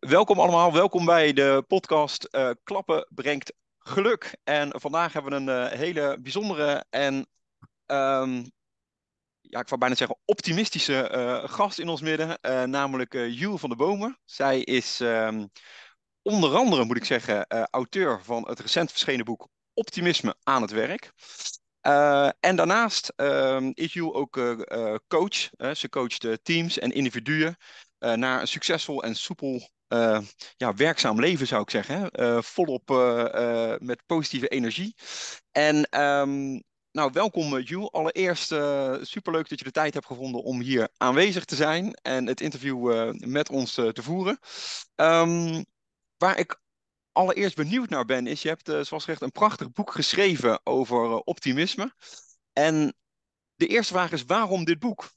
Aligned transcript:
Welkom 0.00 0.40
allemaal, 0.40 0.72
welkom 0.72 1.04
bij 1.04 1.32
de 1.32 1.64
podcast 1.68 2.28
uh, 2.30 2.50
Klappen 2.64 3.06
brengt 3.14 3.52
geluk. 3.78 4.36
En 4.44 4.80
vandaag 4.80 5.12
hebben 5.12 5.44
we 5.44 5.52
een 5.52 5.72
uh, 5.72 5.78
hele 5.78 6.18
bijzondere 6.20 6.84
en, 6.90 7.14
um, 7.86 8.50
ja, 9.40 9.60
ik 9.60 9.68
zou 9.68 9.80
bijna 9.80 9.94
zeggen 9.94 10.18
optimistische 10.24 11.12
uh, 11.14 11.48
gast 11.48 11.78
in 11.78 11.88
ons 11.88 12.00
midden, 12.00 12.38
namelijk 12.70 13.12
Jules 13.12 13.60
van 13.60 13.70
de 13.70 13.76
Bomen. 13.76 14.18
Zij 14.24 14.60
is 14.60 15.00
um, 15.00 15.50
onder 16.22 16.54
andere, 16.54 16.84
moet 16.84 16.96
ik 16.96 17.04
zeggen, 17.04 17.46
auteur 17.70 18.24
van 18.24 18.48
het 18.48 18.60
recent 18.60 18.90
verschenen 18.90 19.24
boek 19.24 19.48
Optimisme 19.74 20.36
aan 20.42 20.62
het 20.62 20.70
werk. 20.70 21.12
en 22.40 22.56
daarnaast 22.56 23.12
uh, 23.16 23.70
is 23.72 23.92
Jules 23.92 24.14
ook 24.14 24.32
coach. 25.08 25.50
ze 25.76 25.88
coacht 25.88 26.26
teams 26.42 26.78
en 26.78 26.92
individuen 26.92 27.56
naar 27.98 28.40
een 28.40 28.48
succesvol 28.48 29.02
en 29.02 29.14
soepel 29.14 29.68
uh, 29.92 30.20
ja, 30.56 30.74
werkzaam 30.74 31.20
leven, 31.20 31.46
zou 31.46 31.62
ik 31.62 31.70
zeggen. 31.70 32.10
Uh, 32.12 32.42
volop 32.42 32.90
uh, 32.90 33.74
met 33.78 34.06
positieve 34.06 34.48
energie. 34.48 34.94
En 35.52 36.00
um, 36.00 36.62
nou, 36.92 37.10
welkom 37.12 37.58
Jules. 37.58 37.92
Allereerst 37.92 38.54
superleuk 39.00 39.48
dat 39.48 39.58
je 39.58 39.64
de 39.64 39.70
tijd 39.70 39.94
hebt 39.94 40.06
gevonden 40.06 40.42
om 40.42 40.60
hier 40.60 40.88
aanwezig 40.96 41.44
te 41.44 41.54
zijn 41.54 41.94
en 41.94 42.26
het 42.26 42.40
interview 42.40 43.12
met 43.26 43.50
ons 43.50 43.74
te 43.74 44.02
voeren. 44.02 44.38
Um, 44.96 45.64
waar 46.16 46.38
ik 46.38 46.60
allereerst 47.12 47.56
benieuwd 47.56 47.88
naar 47.88 48.04
ben, 48.04 48.26
is 48.26 48.42
je 48.42 48.48
hebt, 48.48 48.66
zoals 48.66 49.04
gezegd, 49.04 49.22
een 49.22 49.32
prachtig 49.32 49.72
boek 49.72 49.92
geschreven 49.92 50.60
over 50.66 51.16
optimisme. 51.16 51.94
En 52.52 52.94
de 53.54 53.66
eerste 53.66 53.92
vraag 53.92 54.12
is, 54.12 54.24
waarom 54.24 54.64
dit 54.64 54.78
boek? 54.78 55.10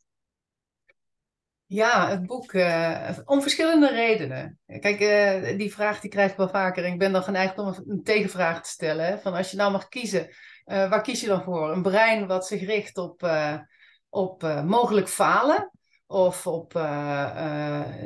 Ja, 1.73 2.09
het 2.09 2.26
boek, 2.26 2.54
uh, 2.54 3.09
om 3.26 3.41
verschillende 3.41 3.90
redenen. 3.90 4.59
Kijk, 4.80 5.00
uh, 5.00 5.58
die 5.58 5.73
vraag 5.73 5.99
die 5.99 6.09
krijg 6.09 6.32
ik 6.32 6.38
wel 6.38 6.49
vaker. 6.49 6.85
En 6.85 6.91
ik 6.91 6.99
ben 6.99 7.12
dan 7.12 7.24
geneigd 7.24 7.57
om 7.57 7.76
een 7.88 8.04
tegenvraag 8.04 8.63
te 8.63 8.70
stellen. 8.70 9.05
Hè? 9.05 9.18
Van 9.18 9.34
als 9.34 9.52
je 9.52 9.57
nou 9.57 9.71
mag 9.71 9.88
kiezen, 9.88 10.27
uh, 10.27 10.90
waar 10.90 11.01
kies 11.01 11.21
je 11.21 11.27
dan 11.27 11.44
voor? 11.44 11.71
Een 11.71 11.82
brein 11.82 12.27
wat 12.27 12.48
zich 12.48 12.66
richt 12.66 12.98
op, 12.98 13.29
op 14.10 14.62
mogelijk 14.66 15.10
falen? 15.10 15.71
Of 16.07 16.48
op 16.48 16.71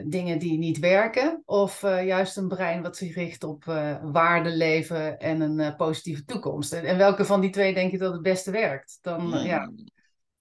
dingen 0.06 0.40
die 0.40 0.58
niet 0.58 0.80
werken? 0.80 1.42
Of 1.46 1.82
juist 1.82 2.38
een 2.38 2.48
brein 2.48 2.82
wat 2.82 2.98
zich 2.98 3.16
richt 3.16 3.44
op 3.44 3.64
waarde, 4.02 4.50
leven 4.50 5.20
en 5.20 5.42
een 5.42 5.76
positieve 5.76 6.24
toekomst? 6.24 6.74
En, 6.74 6.86
en, 6.86 6.98
welke 6.98 7.26
van 7.26 7.42
die 7.42 7.50
twee 7.50 7.74
denk 7.74 7.92
je 7.92 7.98
dat 7.98 8.14
het 8.14 8.22
beste 8.22 8.52
werkt? 8.52 8.98
Dan, 9.02 9.44
ja 9.44 9.72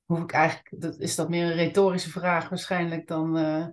hoef 0.07 0.21
ik 0.21 0.33
eigenlijk, 0.33 0.83
dat, 0.83 0.99
is 0.99 1.15
dat 1.15 1.29
meer 1.29 1.45
een 1.45 1.57
retorische 1.57 2.11
vraag 2.11 2.49
waarschijnlijk 2.49 3.07
dan, 3.07 3.39
uh, 3.39 3.67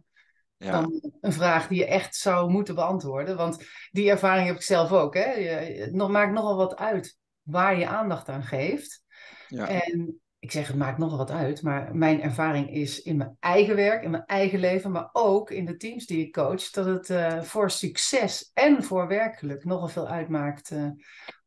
ja. 0.58 0.72
dan 0.72 1.02
een 1.22 1.34
vraag 1.34 1.68
die 1.68 1.78
je 1.78 1.86
echt 1.86 2.16
zou 2.16 2.50
moeten 2.50 2.76
beantwoorden. 2.76 3.38
Want 3.38 3.66
die 3.92 4.10
ervaring 4.10 4.48
heb 4.48 4.56
ik 4.56 4.62
zelf 4.62 4.92
ook. 4.92 5.14
Hè? 5.14 5.32
Je, 5.32 5.50
het 5.50 5.94
maakt 5.94 6.34
nogal 6.34 6.56
wat 6.56 6.76
uit 6.76 7.18
waar 7.42 7.80
je 7.80 7.88
aandacht 7.88 8.30
aan 8.30 8.44
geeft. 8.44 9.04
Ja. 9.48 9.68
En 9.68 10.22
ik 10.40 10.52
zeg, 10.52 10.68
het 10.68 10.76
maakt 10.76 10.98
nogal 10.98 11.18
wat 11.18 11.32
uit, 11.32 11.62
maar 11.62 11.96
mijn 11.96 12.22
ervaring 12.22 12.72
is 12.72 13.02
in 13.02 13.18
mijn 13.18 13.38
eigen 13.40 13.76
werk, 13.76 14.04
in 14.04 14.12
mijn 14.12 14.26
eigen 14.26 14.60
leven, 14.60 14.92
maar 14.92 15.10
ook 15.12 15.52
in 15.52 15.66
de 15.66 15.78
teams 15.78 16.06
die 16.06 16.26
ik 16.26 16.34
coach, 16.34 16.70
dat 16.70 16.86
het 16.86 17.10
uh, 17.10 17.42
voor 17.42 17.72
succes 17.72 18.52
en 18.54 18.84
voor 18.84 19.08
werkgeluk 19.08 19.64
nogal 19.66 19.88
veel 19.88 20.08
uitmaakt 20.08 20.72
uh, 20.72 20.90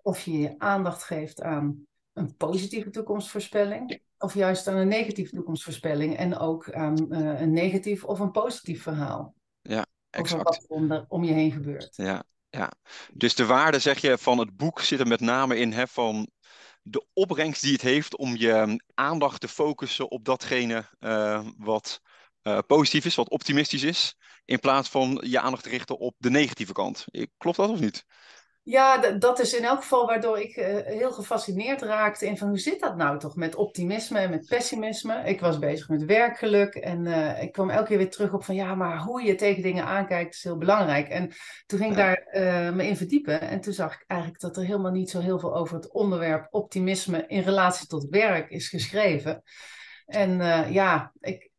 of 0.03 0.21
je 0.21 0.39
je 0.39 0.55
aandacht 0.59 1.03
geeft 1.03 1.43
aan 1.43 1.87
een 2.12 2.37
positieve 2.37 2.91
toekomstvoorspelling 2.91 4.00
of 4.27 4.35
juist 4.35 4.67
aan 4.67 4.77
een 4.77 4.89
negatieve 4.89 5.35
toekomstvoorspelling 5.35 6.17
en 6.17 6.39
ook 6.39 6.73
aan 6.73 7.07
uh, 7.09 7.41
een 7.41 7.53
negatief 7.53 8.05
of 8.05 8.19
een 8.19 8.31
positief 8.31 8.83
verhaal. 8.83 9.35
Ja, 9.63 9.87
exact. 10.11 10.47
Over 10.47 10.87
wat 10.87 10.99
er 10.99 11.05
om 11.09 11.25
je 11.25 11.33
heen 11.33 11.53
gebeurt. 11.53 11.97
Ja, 11.97 12.25
ja. 12.49 12.73
Dus 13.13 13.35
de 13.35 13.47
waarde, 13.47 13.79
zeg 13.79 13.99
je, 13.99 14.19
van 14.19 14.39
het 14.39 14.57
boek 14.57 14.81
zit 14.81 15.01
er 15.01 15.07
met 15.07 15.21
name 15.21 15.57
in 15.57 15.73
hè, 15.73 15.87
van 15.87 16.29
de 16.83 17.06
opbrengst 17.12 17.62
die 17.62 17.73
het 17.73 17.83
heeft 17.83 18.17
om 18.17 18.37
je 18.37 18.83
aandacht 18.95 19.41
te 19.41 19.49
focussen 19.49 20.11
op 20.11 20.25
datgene 20.25 20.89
uh, 21.00 21.47
wat 21.56 22.00
uh, 22.43 22.59
positief 22.67 23.05
is, 23.05 23.15
wat 23.15 23.31
optimistisch 23.31 23.83
is, 23.83 24.17
in 24.45 24.61
plaats 24.61 24.89
van 24.89 25.23
je 25.27 25.41
aandacht 25.41 25.62
te 25.62 25.69
richten 25.69 25.99
op 25.99 26.15
de 26.19 26.31
negatieve 26.31 26.73
kant. 26.73 27.05
Klopt 27.37 27.56
dat 27.56 27.71
of 27.71 27.81
niet? 27.81 28.05
Ja, 28.69 29.10
dat 29.10 29.38
is 29.38 29.54
in 29.54 29.65
elk 29.65 29.81
geval 29.81 30.06
waardoor 30.06 30.38
ik 30.38 30.56
uh, 30.56 30.66
heel 30.84 31.12
gefascineerd 31.12 31.82
raakte 31.82 32.27
in 32.27 32.38
van 32.38 32.49
hoe 32.49 32.59
zit 32.59 32.81
dat 32.81 32.97
nou 32.97 33.19
toch 33.19 33.37
met 33.37 33.54
optimisme 33.54 34.19
en 34.19 34.31
met 34.31 34.47
pessimisme. 34.47 35.22
Ik 35.25 35.41
was 35.41 35.59
bezig 35.59 35.88
met 35.88 36.04
werkgeluk 36.04 36.75
en 36.75 37.05
uh, 37.05 37.43
ik 37.43 37.53
kwam 37.53 37.71
elke 37.71 37.87
keer 37.87 37.97
weer 37.97 38.10
terug 38.10 38.32
op 38.32 38.44
van 38.44 38.55
ja, 38.55 38.75
maar 38.75 38.99
hoe 38.99 39.22
je 39.22 39.34
tegen 39.34 39.62
dingen 39.62 39.84
aankijkt 39.84 40.34
is 40.34 40.43
heel 40.43 40.56
belangrijk. 40.56 41.09
En 41.09 41.32
toen 41.66 41.78
ging 41.78 41.91
ik 41.91 41.97
daar 41.97 42.28
uh, 42.32 42.72
me 42.72 42.87
in 42.87 42.97
verdiepen 42.97 43.41
en 43.41 43.60
toen 43.60 43.72
zag 43.72 43.94
ik 43.94 44.05
eigenlijk 44.06 44.41
dat 44.41 44.56
er 44.56 44.65
helemaal 44.65 44.93
niet 44.93 45.10
zo 45.10 45.21
heel 45.21 45.38
veel 45.38 45.56
over 45.56 45.76
het 45.76 45.93
onderwerp 45.93 46.47
optimisme 46.50 47.25
in 47.26 47.43
relatie 47.43 47.87
tot 47.87 48.06
werk 48.10 48.50
is 48.50 48.69
geschreven. 48.69 49.43
En 50.06 50.38
ja, 50.72 51.12
ik, 51.21 51.50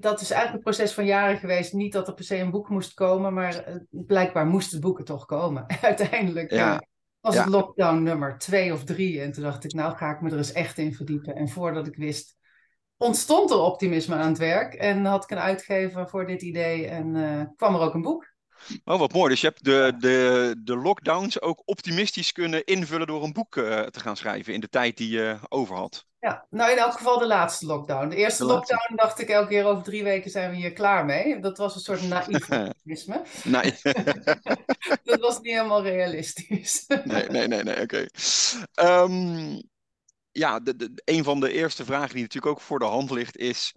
dat 0.00 0.20
is 0.20 0.30
eigenlijk 0.30 0.54
een 0.54 0.72
proces 0.72 0.92
van 0.92 1.04
jaren 1.04 1.38
geweest. 1.38 1.72
Niet 1.72 1.92
dat 1.92 2.08
er 2.08 2.14
per 2.14 2.24
se 2.24 2.36
een 2.36 2.50
boek 2.50 2.68
moest 2.68 2.94
komen, 2.94 3.34
maar 3.34 3.68
uh, 3.68 3.76
blijkbaar 3.90 4.46
moesten 4.46 4.80
boeken 4.80 5.04
toch 5.04 5.24
komen. 5.24 5.66
Uiteindelijk 5.80 6.50
ja. 6.50 6.82
was 7.20 7.36
het 7.36 7.48
lockdown 7.48 8.02
nummer 8.02 8.38
twee 8.38 8.72
of 8.72 8.84
drie. 8.84 9.20
En 9.20 9.32
toen 9.32 9.42
dacht 9.42 9.64
ik, 9.64 9.72
nou 9.72 9.96
ga 9.96 10.10
ik 10.10 10.20
me 10.20 10.30
er 10.30 10.36
eens 10.36 10.52
echt 10.52 10.78
in 10.78 10.94
verdiepen. 10.94 11.34
En 11.34 11.48
voordat 11.48 11.86
ik 11.86 11.96
wist, 11.96 12.36
ontstond 12.96 13.50
er 13.50 13.58
optimisme 13.58 14.14
aan 14.14 14.28
het 14.28 14.38
werk. 14.38 14.74
En 14.74 15.04
had 15.04 15.24
ik 15.24 15.30
een 15.30 15.38
uitgever 15.38 16.08
voor 16.08 16.26
dit 16.26 16.42
idee 16.42 16.86
en 16.86 17.14
uh, 17.14 17.42
kwam 17.56 17.74
er 17.74 17.80
ook 17.80 17.94
een 17.94 18.02
boek. 18.02 18.33
Oh, 18.84 18.98
wat 18.98 19.12
mooi. 19.12 19.30
Dus 19.30 19.40
je 19.40 19.46
hebt 19.46 19.64
de, 19.64 19.94
de, 19.98 20.54
de 20.58 20.76
lockdowns 20.76 21.40
ook 21.40 21.62
optimistisch 21.64 22.32
kunnen 22.32 22.64
invullen 22.64 23.06
door 23.06 23.22
een 23.24 23.32
boek 23.32 23.52
te 23.54 24.00
gaan 24.00 24.16
schrijven 24.16 24.52
in 24.52 24.60
de 24.60 24.68
tijd 24.68 24.96
die 24.96 25.10
je 25.10 25.36
over 25.48 25.76
had. 25.76 26.06
Ja, 26.24 26.46
nou 26.50 26.70
in 26.70 26.78
elk 26.78 26.92
geval 26.92 27.18
de 27.18 27.26
laatste 27.26 27.66
lockdown. 27.66 28.08
De 28.08 28.16
eerste 28.16 28.44
lockdown 28.44 28.94
dacht 28.96 29.20
ik 29.20 29.28
elke 29.28 29.48
keer 29.48 29.64
over 29.64 29.82
drie 29.82 30.02
weken 30.02 30.30
zijn 30.30 30.50
we 30.50 30.56
hier 30.56 30.72
klaar 30.72 31.04
mee. 31.04 31.40
Dat 31.40 31.58
was 31.58 31.74
een 31.74 31.80
soort 31.80 32.02
naïef 32.02 32.50
optimisme. 32.68 33.22
nee. 33.44 33.74
dat 35.04 35.20
was 35.20 35.40
niet 35.40 35.52
helemaal 35.52 35.82
realistisch. 35.82 36.84
nee, 37.04 37.28
nee, 37.28 37.48
nee, 37.48 37.62
nee, 37.62 37.80
oké. 37.80 38.06
Okay. 38.72 39.02
Um, 39.02 39.62
ja, 40.30 40.60
de, 40.60 40.76
de, 40.76 41.02
een 41.04 41.24
van 41.24 41.40
de 41.40 41.52
eerste 41.52 41.84
vragen 41.84 42.14
die 42.14 42.22
natuurlijk 42.22 42.52
ook 42.52 42.60
voor 42.60 42.78
de 42.78 42.84
hand 42.84 43.10
ligt 43.10 43.36
is... 43.36 43.72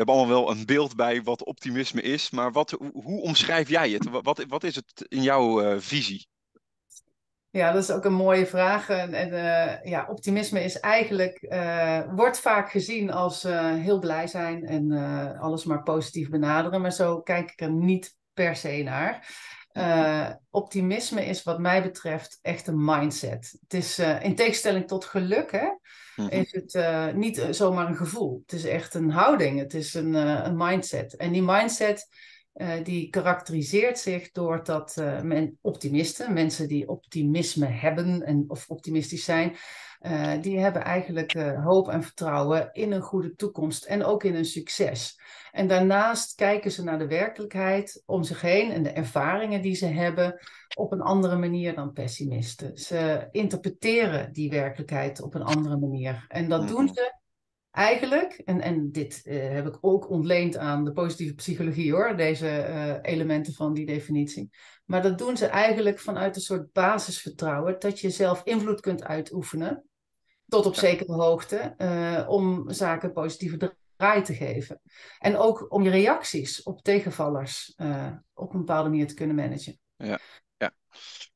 We 0.00 0.06
hebben 0.06 0.24
allemaal 0.24 0.44
wel 0.44 0.56
een 0.56 0.66
beeld 0.66 0.96
bij 0.96 1.22
wat 1.22 1.44
optimisme 1.44 2.02
is, 2.02 2.30
maar 2.30 2.52
wat, 2.52 2.70
hoe 2.92 3.20
omschrijf 3.20 3.68
jij 3.68 3.90
het? 3.90 4.08
Wat, 4.22 4.44
wat 4.48 4.64
is 4.64 4.74
het 4.74 5.04
in 5.08 5.22
jouw 5.22 5.62
uh, 5.62 5.78
visie? 5.78 6.28
Ja, 7.50 7.72
dat 7.72 7.82
is 7.82 7.90
ook 7.90 8.04
een 8.04 8.12
mooie 8.12 8.46
vraag. 8.46 8.88
En, 8.88 9.14
en 9.14 9.28
uh, 9.28 9.90
ja, 9.90 10.06
optimisme 10.08 10.64
is 10.64 10.80
eigenlijk, 10.80 11.42
uh, 11.42 12.00
wordt 12.14 12.40
vaak 12.40 12.70
gezien 12.70 13.12
als 13.12 13.42
heel 13.42 13.98
blij 13.98 14.26
zijn 14.26 14.66
en 14.66 14.92
alles 15.38 15.64
maar 15.64 15.82
positief 15.82 16.28
benaderen. 16.28 16.80
Maar 16.80 16.92
zo 16.92 17.20
kijk 17.20 17.50
ik 17.50 17.60
er 17.60 17.72
niet 17.72 18.16
per 18.34 18.56
se 18.56 18.82
naar. 18.82 19.28
optimisme 20.50 21.24
is 21.24 21.42
wat 21.42 21.58
mij 21.58 21.82
betreft 21.82 22.38
echt 22.42 22.66
een 22.66 22.84
mindset. 22.84 23.58
Het 23.60 23.74
is 23.74 23.98
in 23.98 24.34
tegenstelling 24.34 24.86
tot 24.86 25.04
geluk, 25.04 25.52
hè, 25.52 25.66
mhm. 25.66 25.74
Is 26.28 26.52
het 26.52 27.14
niet 27.16 27.46
zomaar 27.50 27.88
een 27.88 27.96
gevoel. 27.96 28.42
Het 28.46 28.52
is 28.52 28.64
echt 28.64 28.94
een 28.94 29.10
houding, 29.10 29.58
het 29.58 29.74
is 29.74 29.94
een, 29.94 30.14
een 30.14 30.56
mindset. 30.56 31.16
En 31.16 31.32
die 31.32 31.42
mindset 31.42 32.08
uh, 32.54 32.72
die 32.84 33.10
karakteriseert 33.10 33.98
zich 33.98 34.30
doordat 34.30 34.96
men, 35.22 35.58
optimisten, 35.60 36.32
mensen 36.32 36.68
die 36.68 36.88
optimisme 36.88 37.66
hebben 37.66 38.22
en, 38.22 38.44
of 38.48 38.68
optimistisch 38.68 39.24
zijn, 39.24 39.56
uh, 40.00 40.32
die 40.40 40.58
hebben 40.58 40.82
eigenlijk 40.82 41.32
hoop 41.62 41.88
en 41.88 42.02
vertrouwen 42.02 42.68
in 42.72 42.92
een 42.92 43.00
goede 43.02 43.34
toekomst 43.34 43.84
en 43.84 44.04
ook 44.04 44.24
in 44.24 44.34
een 44.34 44.44
succes. 44.44 45.20
En 45.52 45.68
daarnaast 45.68 46.34
kijken 46.34 46.70
ze 46.70 46.84
naar 46.84 46.98
de 46.98 47.06
werkelijkheid 47.06 48.02
om 48.06 48.22
zich 48.22 48.40
heen 48.40 48.70
en 48.72 48.82
de 48.82 48.90
ervaringen 48.90 49.62
die 49.62 49.74
ze 49.74 49.86
hebben 49.86 50.38
op 50.76 50.92
een 50.92 51.00
andere 51.00 51.36
manier 51.36 51.74
dan 51.74 51.92
pessimisten. 51.92 52.76
Ze 52.76 53.28
interpreteren 53.30 54.32
die 54.32 54.50
werkelijkheid 54.50 55.22
op 55.22 55.34
een 55.34 55.42
andere 55.42 55.76
manier. 55.76 56.24
En 56.28 56.48
dat 56.48 56.68
doen 56.68 56.88
ze 56.88 57.18
eigenlijk, 57.70 58.42
en, 58.44 58.60
en 58.60 58.92
dit 58.92 59.22
uh, 59.24 59.48
heb 59.48 59.66
ik 59.66 59.78
ook 59.80 60.10
ontleend 60.10 60.56
aan 60.56 60.84
de 60.84 60.92
positieve 60.92 61.34
psychologie 61.34 61.92
hoor, 61.92 62.16
deze 62.16 62.46
uh, 62.46 63.12
elementen 63.12 63.52
van 63.52 63.74
die 63.74 63.86
definitie. 63.86 64.50
Maar 64.84 65.02
dat 65.02 65.18
doen 65.18 65.36
ze 65.36 65.46
eigenlijk 65.46 65.98
vanuit 65.98 66.36
een 66.36 66.42
soort 66.42 66.72
basisvertrouwen 66.72 67.76
dat 67.78 68.00
je 68.00 68.10
zelf 68.10 68.42
invloed 68.44 68.80
kunt 68.80 69.04
uitoefenen, 69.04 69.84
tot 70.50 70.66
op 70.66 70.74
zekere 70.74 71.12
hoogte, 71.12 71.74
uh, 71.78 72.28
om 72.28 72.72
zaken 72.72 73.12
positieve 73.12 73.76
draai 73.96 74.22
te 74.22 74.34
geven. 74.34 74.80
En 75.18 75.36
ook 75.36 75.66
om 75.72 75.82
je 75.82 75.90
reacties 75.90 76.62
op 76.62 76.82
tegenvallers 76.82 77.74
op 78.34 78.52
een 78.52 78.58
bepaalde 78.58 78.88
manier 78.88 79.06
te 79.06 79.14
kunnen 79.14 79.36
managen. 79.36 79.78
Ja, 79.96 80.18
ja. 80.56 80.70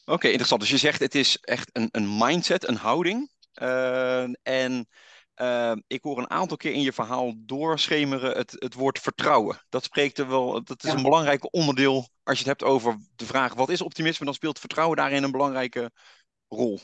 oké, 0.05 0.26
interessant. 0.26 0.61
Dus 0.61 0.70
je 0.70 0.76
zegt 0.76 1.00
het 1.00 1.14
is 1.14 1.38
echt 1.40 1.70
een, 1.72 1.88
een 1.90 2.16
mindset, 2.16 2.69
een 2.69 2.76
houding. 2.76 3.31
en 4.43 4.88
Ehm, 5.34 5.78
ik 5.87 6.02
hoor 6.02 6.19
een 6.19 6.31
aantal 6.31 6.56
keer 6.56 6.72
in 6.72 6.81
je 6.81 6.93
verhaal 6.93 7.32
doorschemeren 7.37 8.37
het, 8.37 8.56
het 8.58 8.75
woord 8.75 8.99
vertrouwen. 8.99 9.64
Dat 9.69 9.84
spreekt 9.84 10.19
er 10.19 10.28
wel, 10.28 10.64
dat 10.64 10.84
is 10.84 10.93
een 10.93 11.02
belangrijk 11.02 11.55
onderdeel 11.55 12.08
als 12.22 12.38
je 12.38 12.49
het 12.49 12.58
hebt 12.58 12.70
over 12.70 12.96
de 13.14 13.26
vraag 13.26 13.55
wat 13.55 13.69
is 13.69 13.81
optimisme, 13.81 14.25
dan 14.25 14.34
speelt 14.34 14.58
vertrouwen 14.58 14.96
daarin 14.96 15.22
een 15.22 15.31
belangrijke 15.31 15.90
rol. 16.49 16.81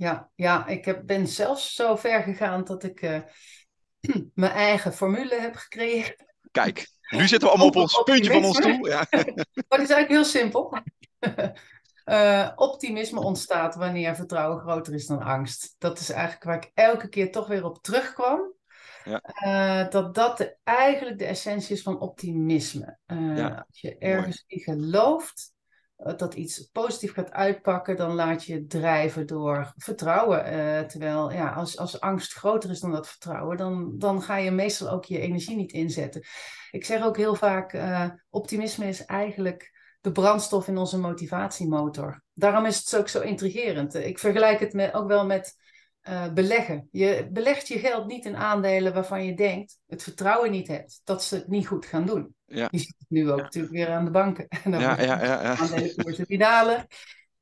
Ja, 0.00 0.30
ja 0.34 0.66
ik 0.66 0.84
heb, 0.84 1.06
ben 1.06 1.26
zelfs 1.26 1.74
zo 1.74 1.96
ver 1.96 2.22
gegaan 2.22 2.64
dat 2.64 2.84
ik 2.84 3.02
uh, 3.02 3.20
mijn 4.34 4.52
eigen 4.52 4.92
formule 4.92 5.40
heb 5.40 5.56
gecreëerd. 5.56 6.24
Kijk, 6.50 6.90
nu 7.10 7.28
zitten 7.28 7.40
we 7.40 7.48
allemaal 7.48 7.66
op 7.66 7.76
ons 7.76 8.02
puntje 8.02 8.32
van 8.32 8.44
ons 8.44 8.56
stoel. 8.56 8.86
Ja. 8.86 9.06
maar 9.68 9.78
het 9.78 9.80
is 9.80 9.90
eigenlijk 9.90 10.08
heel 10.08 10.24
simpel. 10.24 10.78
Uh, 12.04 12.50
optimisme 12.70 13.20
ontstaat 13.20 13.74
wanneer 13.74 14.14
vertrouwen 14.14 14.60
groter 14.60 14.94
is 14.94 15.06
dan 15.06 15.22
angst. 15.22 15.74
Dat 15.78 15.98
is 15.98 16.10
eigenlijk 16.10 16.44
waar 16.44 16.56
ik 16.56 16.70
elke 16.74 17.08
keer 17.08 17.30
toch 17.32 17.46
weer 17.46 17.64
op 17.64 17.82
terugkwam. 17.82 18.52
Ja. 19.04 19.22
Uh, 19.44 19.90
dat 19.90 20.14
dat 20.14 20.38
de, 20.38 20.56
eigenlijk 20.64 21.18
de 21.18 21.26
essentie 21.26 21.76
is 21.76 21.82
van 21.82 22.00
optimisme. 22.00 22.98
Uh, 23.06 23.36
ja. 23.36 23.64
Als 23.68 23.80
je 23.80 23.98
ergens 23.98 24.44
in 24.46 24.60
gelooft 24.60 25.52
dat 26.16 26.34
iets 26.34 26.68
positief 26.72 27.12
gaat 27.12 27.30
uitpakken, 27.30 27.96
dan 27.96 28.14
laat 28.14 28.44
je 28.44 28.66
drijven 28.66 29.26
door 29.26 29.72
vertrouwen. 29.76 30.44
terwijl 30.88 31.32
ja, 31.32 31.52
als, 31.52 31.78
als 31.78 32.00
angst 32.00 32.32
groter 32.32 32.70
is 32.70 32.80
dan 32.80 32.92
dat 32.92 33.08
vertrouwen, 33.08 33.56
dan, 33.56 33.98
dan 33.98 34.22
ga 34.22 34.36
je 34.36 34.50
meestal 34.50 34.90
ook 34.90 35.04
je 35.04 35.18
energie 35.18 35.56
niet 35.56 35.72
inzetten. 35.72 36.22
Ik 36.70 36.84
zeg 36.84 37.04
ook 37.04 37.16
heel 37.16 37.34
vaak, 37.34 37.78
optimisme 38.30 38.86
is 38.86 39.04
eigenlijk 39.04 39.78
de 40.00 40.12
brandstof 40.12 40.68
in 40.68 40.78
onze 40.78 40.98
motivatiemotor. 40.98 42.22
Daarom 42.32 42.66
is 42.66 42.76
het 42.76 42.96
ook 42.96 43.08
zo 43.08 43.20
intrigerend. 43.20 43.94
Ik 43.94 44.18
vergelijk 44.18 44.60
het 44.60 44.72
met, 44.72 44.94
ook 44.94 45.08
wel 45.08 45.26
met 45.26 45.56
uh, 46.08 46.32
beleggen. 46.32 46.88
Je 46.90 47.28
belegt 47.32 47.68
je 47.68 47.78
geld 47.78 48.06
niet 48.06 48.24
in 48.24 48.36
aandelen 48.36 48.94
waarvan 48.94 49.24
je 49.24 49.34
denkt, 49.34 49.78
het 49.86 50.02
vertrouwen 50.02 50.50
niet 50.50 50.68
hebt, 50.68 51.00
dat 51.04 51.24
ze 51.24 51.34
het 51.34 51.48
niet 51.48 51.66
goed 51.66 51.86
gaan 51.86 52.06
doen. 52.06 52.34
Ja. 52.46 52.68
Je 52.70 52.78
ziet 52.78 52.94
het 52.98 53.10
nu 53.10 53.30
ook 53.30 53.40
natuurlijk 53.40 53.74
weer 53.74 53.88
aan 53.88 54.04
de 54.04 54.10
banken. 54.10 54.48
En 54.48 54.70
dan 54.70 54.80
ja, 54.80 55.00
ja, 55.00 55.24
ja, 55.24 55.42
ja. 55.42 55.56
Aandelenkoersen 55.56 56.26
die 56.26 56.38
dalen. 56.38 56.86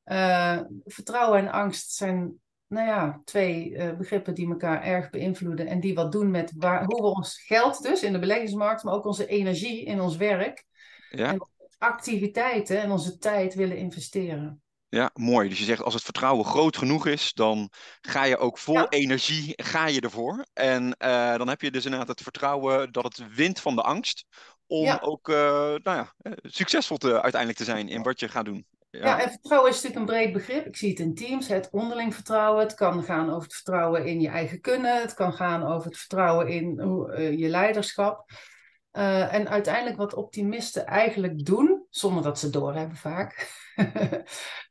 Uh, 0.05 0.61
vertrouwen 0.85 1.39
en 1.39 1.51
angst 1.51 1.93
zijn 1.93 2.35
nou 2.67 2.87
ja, 2.87 3.21
twee 3.25 3.71
uh, 3.71 3.97
begrippen 3.97 4.35
die 4.35 4.49
elkaar 4.49 4.83
erg 4.83 5.11
beïnvloeden 5.11 5.67
en 5.67 5.81
die 5.81 5.95
wat 5.95 6.13
doen 6.13 6.31
met 6.31 6.53
waar, 6.57 6.85
hoe 6.85 7.01
we 7.01 7.07
ons 7.07 7.43
geld 7.43 7.83
dus 7.83 8.03
in 8.03 8.13
de 8.13 8.19
beleggingsmarkt, 8.19 8.83
maar 8.83 8.95
ook 8.95 9.07
onze 9.07 9.27
energie 9.27 9.85
in 9.85 10.01
ons 10.01 10.17
werk 10.17 10.65
ja 11.11 11.37
activiteiten 11.79 12.81
en 12.81 12.91
onze 12.91 13.19
tijd 13.19 13.55
willen 13.55 13.77
investeren. 13.77 14.63
Ja, 14.91 15.11
mooi. 15.15 15.49
Dus 15.49 15.59
je 15.59 15.65
zegt 15.65 15.83
als 15.83 15.95
het 15.95 16.03
vertrouwen 16.03 16.45
groot 16.45 16.77
genoeg 16.77 17.07
is, 17.07 17.33
dan 17.33 17.71
ga 18.01 18.25
je 18.25 18.39
ook 18.39 18.59
vol 18.59 18.89
energie 18.89 19.53
ga 19.57 19.87
je 19.87 20.01
ervoor. 20.01 20.47
En 20.53 20.97
uh, 20.99 21.37
dan 21.37 21.49
heb 21.49 21.61
je 21.61 21.71
dus 21.71 21.85
inderdaad 21.85 22.09
het 22.09 22.23
vertrouwen 22.23 22.93
dat 22.93 23.05
het 23.05 23.35
wint 23.35 23.61
van 23.61 23.75
de 23.75 23.83
angst. 23.83 24.25
Om 24.67 24.99
ook 25.01 25.29
uh, 25.29 25.37
nou 25.37 25.81
ja, 25.83 26.15
eh, 26.19 26.33
succesvol 26.43 26.97
te, 26.97 27.23
uiteindelijk 27.23 27.61
te 27.61 27.65
zijn 27.65 27.89
in 27.89 28.03
wat 28.03 28.21
je 28.21 28.29
gaat 28.29 28.45
doen. 28.45 28.67
Ja. 28.91 29.01
ja. 29.01 29.21
en 29.21 29.31
vertrouwen 29.31 29.71
is 29.71 29.83
natuurlijk 29.83 30.01
een 30.01 30.17
breed 30.17 30.33
begrip. 30.33 30.67
Ik 30.67 30.77
zie 30.77 30.91
het 30.91 30.99
in 30.99 31.15
teams, 31.15 31.49
het 31.49 31.69
onderling 31.71 32.15
vertrouwen. 32.15 32.63
Het 32.63 32.75
kan 32.75 33.03
gaan 33.03 33.31
over 33.31 33.43
het 33.43 33.55
vertrouwen 33.55 34.07
in 34.07 34.21
je 34.21 34.29
eigen 34.29 34.61
kunnen. 34.61 35.01
Het 35.01 35.15
kan 35.15 35.33
gaan 35.33 35.63
over 35.67 35.89
het 35.89 35.99
vertrouwen 35.99 36.49
in 36.49 36.75
je 37.39 37.49
leiderschap. 37.49 38.31
Uh, 38.99 39.35
en 39.35 39.49
uiteindelijk 39.49 39.97
wat 39.97 40.15
optimisten 40.15 40.87
eigenlijk 40.87 41.45
doen, 41.45 41.87
zonder 41.91 42.23
dat 42.23 42.39
ze 42.39 42.51
doorhebben 42.51 42.97
vaak. 42.97 43.51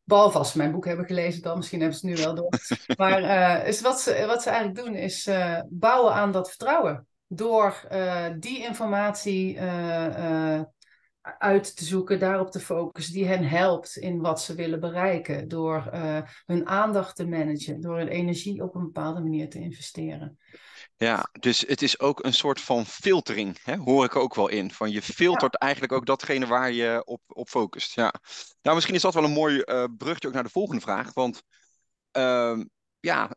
Behalve 0.04 0.38
als 0.38 0.52
ze 0.52 0.58
mijn 0.58 0.72
boek 0.72 0.86
hebben 0.86 1.06
gelezen 1.06 1.42
dan, 1.42 1.58
misschien 1.58 1.80
hebben 1.80 1.98
ze 1.98 2.08
het 2.08 2.18
nu 2.18 2.24
wel 2.24 2.36
door. 2.36 2.50
Maar 2.98 3.22
uh, 3.22 3.68
is 3.68 3.82
wat, 3.82 4.02
ze, 4.02 4.24
wat 4.28 4.42
ze 4.42 4.50
eigenlijk 4.50 4.86
doen 4.86 4.96
is 4.96 5.28
uh, 5.28 5.62
bouwen 5.70 6.14
aan 6.14 6.32
dat 6.32 6.50
vertrouwen. 6.50 7.08
Door 7.28 7.88
die 8.40 8.64
informatie 8.64 9.60
uit 11.22 11.76
te 11.76 11.86
zoeken, 11.86 12.20
daarop 12.20 12.52
te 12.52 12.60
focussen, 12.60 13.14
die 13.14 13.28
hen 13.28 13.44
helpt 13.44 13.98
in 13.98 14.22
wat 14.22 14.42
ze 14.42 14.56
willen 14.56 14.80
bereiken. 14.80 15.48
Door 15.48 15.90
hun 16.46 16.68
aandacht 16.68 17.16
te 17.16 17.28
managen, 17.28 17.82
door 17.82 17.98
hun 17.98 18.08
energie 18.08 18.64
op 18.64 18.76
een 18.76 18.84
bepaalde 18.84 19.22
manier 19.22 19.50
te 19.50 19.60
investeren. 19.60 20.38
Ja, 21.00 21.30
dus 21.40 21.60
het 21.60 21.82
is 21.82 22.00
ook 22.00 22.24
een 22.24 22.34
soort 22.34 22.62
van 22.62 22.86
filtering, 22.86 23.58
hè? 23.64 23.76
hoor 23.76 24.06
ik 24.06 24.16
ook 24.16 24.36
wel 24.36 24.48
in. 24.48 24.72
Van 24.72 24.92
je 24.92 25.02
filtert 25.02 25.56
eigenlijk 25.56 25.94
ook 25.94 26.06
datgene 26.06 26.46
waar 26.46 26.72
je 26.72 27.02
op, 27.06 27.22
op 27.28 27.50
focust. 27.50 27.94
Ja. 27.94 28.14
Nou, 28.62 28.76
misschien 28.76 28.96
is 28.96 29.02
dat 29.02 29.14
wel 29.14 29.24
een 29.24 29.32
mooi 29.32 29.62
uh, 29.66 29.84
brugje 29.98 30.28
ook 30.28 30.34
naar 30.34 30.44
de 30.44 30.50
volgende 30.50 30.82
vraag. 30.82 31.14
Want 31.14 31.44
uh, 32.18 32.60
ja, 33.00 33.36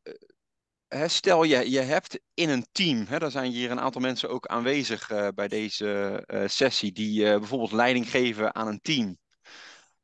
hè, 0.88 1.08
stel 1.08 1.42
je, 1.42 1.70
je 1.70 1.80
hebt 1.80 2.20
in 2.34 2.48
een 2.48 2.66
team, 2.72 3.06
hè, 3.06 3.18
daar 3.18 3.30
zijn 3.30 3.50
hier 3.50 3.70
een 3.70 3.80
aantal 3.80 4.00
mensen 4.00 4.28
ook 4.28 4.46
aanwezig 4.46 5.10
uh, 5.10 5.28
bij 5.34 5.48
deze 5.48 6.22
sessie, 6.46 6.92
die 6.92 7.22
bijvoorbeeld 7.22 7.72
leiding 7.72 8.10
geven 8.10 8.54
aan 8.54 8.66
een 8.66 8.80
team. 8.80 9.18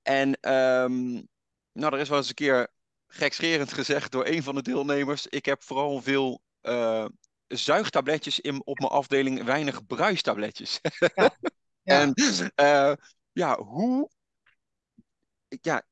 En 0.03 0.29
um, 0.53 1.29
nou, 1.73 1.95
er 1.95 2.01
is 2.01 2.09
wel 2.09 2.19
eens 2.19 2.29
een 2.29 2.35
keer 2.35 2.69
gekscherend 3.07 3.73
gezegd 3.73 4.13
door 4.13 4.27
een 4.27 4.43
van 4.43 4.55
de 4.55 4.63
deelnemers. 4.63 5.27
Ik 5.27 5.45
heb 5.45 5.63
vooral 5.63 6.03
veel 6.03 6.41
zuigtabletjes 7.49 8.41
in, 8.41 8.67
op 8.67 8.79
mijn 8.79 8.91
afdeling, 8.91 9.45
weinig 9.45 9.87
bruistabletjes. 9.87 10.81
Ja. 11.15 11.37
en 11.85 12.13
uh, 12.61 12.93
ja, 13.33 13.63
hoe. 13.63 14.11
Ja, 15.61 15.83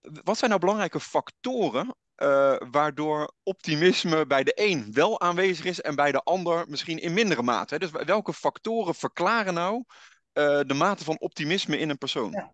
wat 0.00 0.38
zijn 0.38 0.50
nou 0.50 0.62
belangrijke 0.62 1.00
factoren 1.00 1.94
uh, 2.16 2.56
waardoor 2.70 3.34
optimisme 3.42 4.26
bij 4.26 4.44
de 4.44 4.52
een 4.54 4.92
wel 4.92 5.20
aanwezig 5.20 5.64
is 5.64 5.80
en 5.80 5.94
bij 5.94 6.12
de 6.12 6.22
ander 6.22 6.68
misschien 6.68 6.98
in 6.98 7.12
mindere 7.12 7.42
mate? 7.42 7.74
Hè? 7.74 7.80
Dus 7.80 7.90
welke 7.90 8.32
factoren 8.32 8.94
verklaren 8.94 9.54
nou 9.54 9.84
uh, 10.32 10.60
de 10.66 10.74
mate 10.74 11.04
van 11.04 11.18
optimisme 11.18 11.78
in 11.78 11.90
een 11.90 11.98
persoon? 11.98 12.30
Ja. 12.30 12.52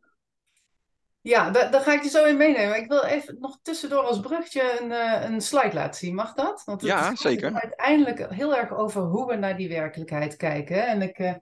Ja, 1.29 1.51
daar, 1.51 1.71
daar, 1.71 1.81
ga 1.81 1.93
ik 1.93 2.03
je 2.03 2.09
zo 2.09 2.25
in 2.25 2.37
meenemen. 2.37 2.77
Ik 2.77 2.89
wil 2.89 3.05
even 3.05 3.37
nog 3.41 3.59
tussendoor 3.63 4.03
als 4.03 4.21
brugje 4.21 4.81
een, 4.81 4.91
uh, 4.91 5.31
een 5.31 5.41
slide 5.41 5.75
laten 5.75 6.01
zien. 6.01 6.15
Mag 6.15 6.35
dat? 6.35 6.63
Want 6.65 6.81
het 6.81 6.91
ja, 6.91 7.17
zeker. 7.17 7.55
uiteindelijk 7.55 8.33
heel 8.33 8.57
erg 8.57 8.75
over 8.75 9.03
hoe 9.03 9.27
we 9.27 9.37
naar 9.37 9.57
die 9.57 9.69
werkelijkheid 9.69 10.37
kijken. 10.37 10.87
En 10.87 11.03
ik, 11.03 11.19
uh, 11.19 11.35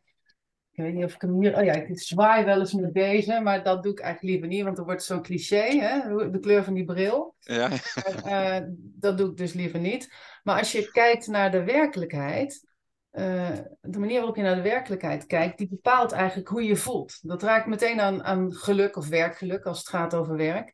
ik 0.71 0.83
weet 0.83 0.95
niet 0.95 1.05
of 1.05 1.15
ik 1.15 1.21
hem 1.21 1.41
hier... 1.41 1.59
Oh 1.59 1.65
ja, 1.65 1.73
ik 1.73 2.01
zwaai 2.01 2.45
wel 2.45 2.59
eens 2.59 2.73
met 2.73 2.95
deze, 2.95 3.41
maar 3.41 3.63
dat 3.63 3.83
doe 3.83 3.93
ik 3.93 4.01
eigenlijk 4.01 4.33
liever 4.33 4.49
niet. 4.49 4.65
Want 4.65 4.77
dan 4.77 4.85
wordt 4.85 5.03
zo'n 5.03 5.23
cliché, 5.23 5.79
hè? 5.79 6.31
de 6.31 6.41
kleur 6.41 6.65
van 6.65 6.75
die 6.75 6.85
bril. 6.85 7.35
Ja. 7.39 7.71
Uh, 8.27 8.59
dat 8.79 9.19
doe 9.19 9.31
ik 9.31 9.37
dus 9.37 9.53
liever 9.53 9.81
niet. 9.81 10.15
Maar 10.43 10.59
als 10.59 10.73
je 10.73 10.91
kijkt 10.91 11.27
naar 11.27 11.51
de 11.51 11.65
werkelijkheid... 11.65 12.75
Uh, 13.19 13.51
de 13.81 13.99
manier 13.99 14.17
waarop 14.17 14.37
je 14.37 14.43
naar 14.43 14.55
de 14.55 14.63
werkelijkheid 14.63 15.27
kijkt, 15.27 15.59
die 15.59 15.69
bepaalt 15.69 16.13
eigenlijk 16.13 16.49
hoe 16.49 16.65
je 16.65 16.77
voelt. 16.77 17.19
Dat 17.23 17.43
raakt 17.43 17.67
meteen 17.67 18.01
aan, 18.01 18.25
aan 18.25 18.53
geluk 18.53 18.97
of 18.97 19.09
werkgeluk 19.09 19.65
als 19.65 19.79
het 19.79 19.89
gaat 19.89 20.15
over 20.15 20.37
werk. 20.37 20.73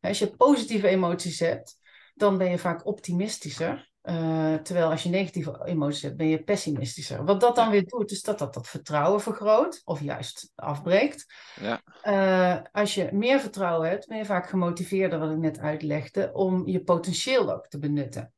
Als 0.00 0.18
je 0.18 0.36
positieve 0.36 0.88
emoties 0.88 1.40
hebt, 1.40 1.76
dan 2.14 2.38
ben 2.38 2.50
je 2.50 2.58
vaak 2.58 2.86
optimistischer. 2.86 3.92
Uh, 4.02 4.54
terwijl 4.54 4.90
als 4.90 5.02
je 5.02 5.08
negatieve 5.08 5.64
emoties 5.64 6.02
hebt, 6.02 6.16
ben 6.16 6.28
je 6.28 6.42
pessimistischer. 6.42 7.24
Wat 7.24 7.40
dat 7.40 7.56
dan 7.56 7.70
weer 7.70 7.84
doet, 7.84 8.10
is 8.10 8.22
dat 8.22 8.38
dat, 8.38 8.54
dat 8.54 8.68
vertrouwen 8.68 9.20
vergroot 9.20 9.82
of 9.84 10.00
juist 10.00 10.52
afbreekt. 10.54 11.26
Ja. 11.60 11.80
Uh, 12.04 12.62
als 12.72 12.94
je 12.94 13.08
meer 13.12 13.40
vertrouwen 13.40 13.88
hebt, 13.88 14.06
ben 14.06 14.18
je 14.18 14.24
vaak 14.24 14.48
gemotiveerder, 14.48 15.18
wat 15.18 15.30
ik 15.30 15.38
net 15.38 15.58
uitlegde, 15.58 16.30
om 16.32 16.66
je 16.66 16.82
potentieel 16.82 17.52
ook 17.52 17.68
te 17.68 17.78
benutten. 17.78 18.32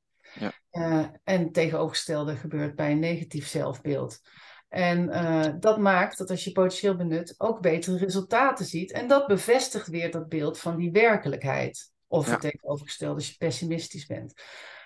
Uh, 0.77 1.07
en 1.25 1.53
tegenovergestelde 1.53 2.37
gebeurt 2.37 2.75
bij 2.75 2.91
een 2.91 2.99
negatief 2.99 3.49
zelfbeeld. 3.49 4.21
En 4.69 5.09
uh, 5.09 5.45
dat 5.61 5.79
maakt 5.79 6.19
dat 6.19 6.31
als 6.31 6.45
je 6.45 6.53
potentieel 6.53 6.97
benut 6.97 7.35
ook 7.39 7.61
betere 7.61 7.97
resultaten 7.97 8.65
ziet. 8.65 8.93
En 8.93 9.09
dat 9.09 9.27
bevestigt 9.27 9.87
weer 9.87 10.11
dat 10.11 10.29
beeld 10.29 10.59
van 10.59 10.77
die 10.77 10.91
werkelijkheid. 10.91 11.93
Of 12.07 12.27
ja. 12.27 12.33
het 12.33 12.41
tegenovergestelde 12.41 13.15
als 13.15 13.29
je 13.29 13.37
pessimistisch 13.37 14.07
bent. 14.07 14.35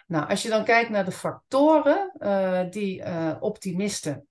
Nou, 0.06 0.28
als 0.28 0.42
je 0.42 0.48
dan 0.48 0.64
kijkt 0.64 0.90
naar 0.90 1.04
de 1.04 1.12
factoren 1.12 2.12
uh, 2.18 2.70
die 2.70 3.02
optimisten. 3.40 4.26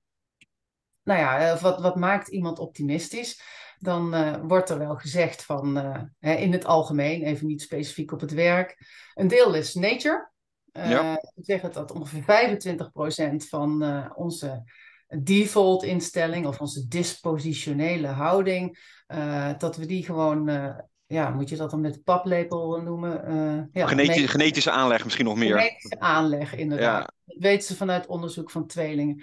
Nou 1.03 1.19
ja, 1.19 1.57
wat, 1.57 1.81
wat 1.81 1.95
maakt 1.95 2.27
iemand 2.27 2.59
optimistisch? 2.59 3.41
Dan 3.77 4.47
wordt 4.47 4.69
er 4.69 4.77
wel 4.77 4.95
gezegd 4.95 5.43
van 5.43 5.77
in 6.19 6.51
het 6.51 6.65
algemeen, 6.65 7.23
even 7.23 7.47
niet 7.47 7.61
specifiek 7.61 8.11
op 8.11 8.19
het 8.19 8.33
werk. 8.33 8.77
Een 9.13 9.27
deel 9.27 9.53
is 9.53 9.73
nature. 9.73 10.29
Ja. 10.71 11.13
Ik 11.35 11.45
zeg 11.45 11.61
het 11.61 11.73
dat 11.73 11.91
ongeveer 11.91 12.23
25% 12.23 13.47
van 13.49 13.83
uh, 13.83 14.05
onze 14.15 14.63
default 15.07 15.83
instelling 15.83 16.45
of 16.45 16.61
onze 16.61 16.87
dispositionele 16.87 18.07
houding, 18.07 18.79
uh, 19.07 19.51
dat 19.57 19.77
we 19.77 19.85
die 19.85 20.03
gewoon, 20.03 20.49
ja, 21.05 21.29
moet 21.29 21.49
je 21.49 21.55
dat 21.55 21.69
dan 21.69 21.81
met 21.81 22.03
paplepel 22.03 22.81
noemen? 22.81 23.69
ja, 23.71 23.87
Geneti 23.87 24.27
genetische 24.27 24.71
aanleg 24.71 25.03
misschien 25.03 25.25
nog 25.25 25.37
meer. 25.37 25.57
Genetische 25.57 25.99
aanleg, 25.99 26.55
inderdaad. 26.55 27.01
Ja. 27.01 27.13
Dat 27.25 27.37
weten 27.43 27.67
ze 27.67 27.75
vanuit 27.75 28.07
onderzoek 28.07 28.51
van 28.51 28.67
tweelingen. 28.67 29.15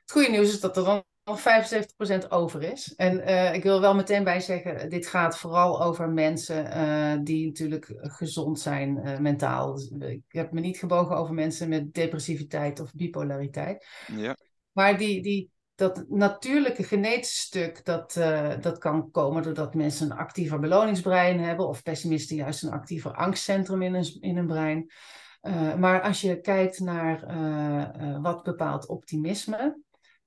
Het 0.00 0.10
goede 0.12 0.30
nieuws 0.30 0.52
is 0.52 0.60
dat 0.60 0.76
er 0.76 0.84
dan 0.84 1.04
nog 1.30 2.24
75% 2.24 2.28
over 2.28 2.62
is. 2.62 2.94
En 2.94 3.20
uh, 3.20 3.54
ik 3.54 3.62
wil 3.62 3.80
wel 3.80 3.94
meteen 3.94 4.24
bij 4.24 4.40
zeggen, 4.40 4.90
dit 4.90 5.06
gaat 5.06 5.38
vooral 5.38 5.82
over 5.82 6.08
mensen 6.08 6.66
uh, 6.66 7.24
die 7.24 7.46
natuurlijk 7.46 7.92
gezond 8.00 8.60
zijn 8.60 9.00
uh, 9.04 9.18
mentaal. 9.18 9.74
Dus, 9.74 9.90
ik 9.98 10.22
heb 10.28 10.52
me 10.52 10.60
niet 10.60 10.78
gebogen 10.78 11.16
over 11.16 11.34
mensen 11.34 11.68
met 11.68 11.94
depressiviteit 11.94 12.80
of 12.80 12.94
bipolariteit. 12.94 13.86
Ja. 14.16 14.36
Maar 14.72 14.98
die, 14.98 15.22
die, 15.22 15.50
dat 15.74 16.04
natuurlijke 16.08 16.82
genetische 16.82 17.40
stuk, 17.40 17.84
dat, 17.84 18.12
dat 18.60 18.78
kan 18.78 19.10
komen 19.10 19.42
doordat 19.42 19.74
mensen 19.74 20.10
een 20.10 20.16
actiever 20.16 20.58
beloningsbrein 20.58 21.40
hebben. 21.40 21.68
Of 21.68 21.82
pessimisten 21.82 22.36
juist 22.36 22.62
een 22.62 22.72
actiever 22.72 23.12
angstcentrum 23.12 23.82
in 23.82 23.94
hun, 23.94 24.16
in 24.20 24.36
hun 24.36 24.46
brein. 24.46 24.90
maar 25.78 26.02
als 26.02 26.20
je 26.20 26.40
kijkt 26.40 26.80
naar 26.80 27.24
wat 28.22 28.42
bepaalt 28.42 28.86
optimisme, 28.86 29.78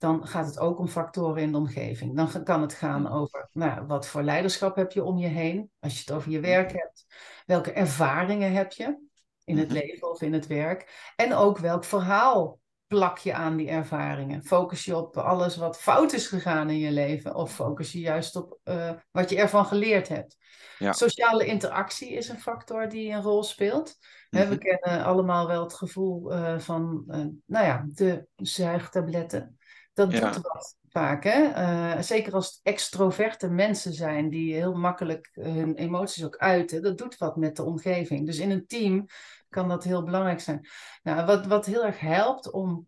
dan 0.04 0.28
gaat 0.28 0.46
het 0.46 0.60
ook 0.60 0.80
om 0.80 0.88
factoren 0.88 1.42
in 1.42 1.52
de 1.52 1.58
omgeving. 1.58 2.16
Dan 2.16 2.44
kan 2.44 2.62
het 2.62 2.74
gaan 2.74 3.12
over 3.12 3.50
nou, 3.52 3.86
wat 3.86 4.08
voor 4.08 4.24
leiderschap 4.24 4.76
heb 4.76 4.92
je 4.92 5.04
om 5.04 5.18
je 5.18 5.28
heen, 5.28 5.72
als 5.80 5.94
je 5.94 6.00
het 6.00 6.12
over 6.12 6.32
je 6.32 6.40
werk 6.40 6.72
hebt. 6.72 7.06
Welke 7.46 7.72
ervaringen 7.72 8.54
heb 8.54 8.72
je 8.72 8.98
in 9.44 9.58
het 9.58 9.72
leven 9.72 10.10
of 10.10 10.22
in 10.22 10.34
het 10.34 10.48
werk. 10.48 11.12
En 11.16 11.34
ook 11.34 11.58
welk 11.58 11.84
verhaal 11.84 12.60
plak 12.88 13.18
je 13.18 13.34
aan 13.34 13.56
die 13.56 13.70
ervaringen. 13.70 14.44
Focus 14.44 14.86
je 14.86 14.98
op 14.98 15.18
alles 15.18 15.56
wat 15.56 15.80
fout 15.80 16.14
is 16.14 16.28
gegaan 16.28 16.70
in 16.70 16.80
je 16.80 16.92
leven, 16.92 17.36
of 17.36 17.54
focus 17.54 17.92
je 17.92 18.00
juist 18.00 18.36
op 18.36 18.60
uh, 18.64 18.92
wat 19.12 19.30
je 19.30 19.38
ervan 19.38 19.66
geleerd 19.66 20.08
hebt. 20.08 20.38
Ja. 20.78 20.92
Sociale 20.92 21.46
interactie 21.46 22.14
is 22.14 22.30
een 22.30 22.40
factor 22.40 22.90
die 22.90 23.12
een 23.12 23.22
rol 23.22 23.44
speelt. 23.44 23.98
We 24.30 24.58
kennen 24.58 25.06
allemaal 25.06 25.48
wel 25.48 25.64
het 25.64 25.74
gevoel 25.74 26.34
uh, 26.34 26.60
van, 26.60 27.04
uh, 27.08 27.16
nou 27.46 27.66
ja, 27.66 27.86
de 27.88 28.28
zuigtabletten. 28.36 29.58
Dat 29.94 30.12
ja. 30.12 30.32
doet 30.32 30.42
wat 30.42 30.78
vaak. 30.90 31.24
Hè? 31.24 31.50
Uh, 31.50 32.02
zeker 32.02 32.34
als 32.34 32.48
het 32.48 32.60
extroverte 32.64 33.50
mensen 33.50 33.94
zijn 33.94 34.30
die 34.30 34.54
heel 34.54 34.74
makkelijk 34.74 35.30
hun 35.34 35.76
emoties 35.76 36.26
ook 36.26 36.38
uiten. 36.38 36.82
Dat 36.82 36.98
doet 36.98 37.18
wat 37.18 37.36
met 37.36 37.56
de 37.56 37.64
omgeving. 37.64 38.26
Dus 38.26 38.38
in 38.38 38.52
een 38.52 38.68
team 38.68 39.06
kan 39.50 39.68
dat 39.68 39.84
heel 39.84 40.04
belangrijk 40.04 40.40
zijn. 40.40 40.68
Nou, 41.04 41.26
wat, 41.26 41.46
wat 41.46 41.66
heel 41.66 41.86
erg 41.86 42.00
helpt 42.00 42.52
om 42.52 42.88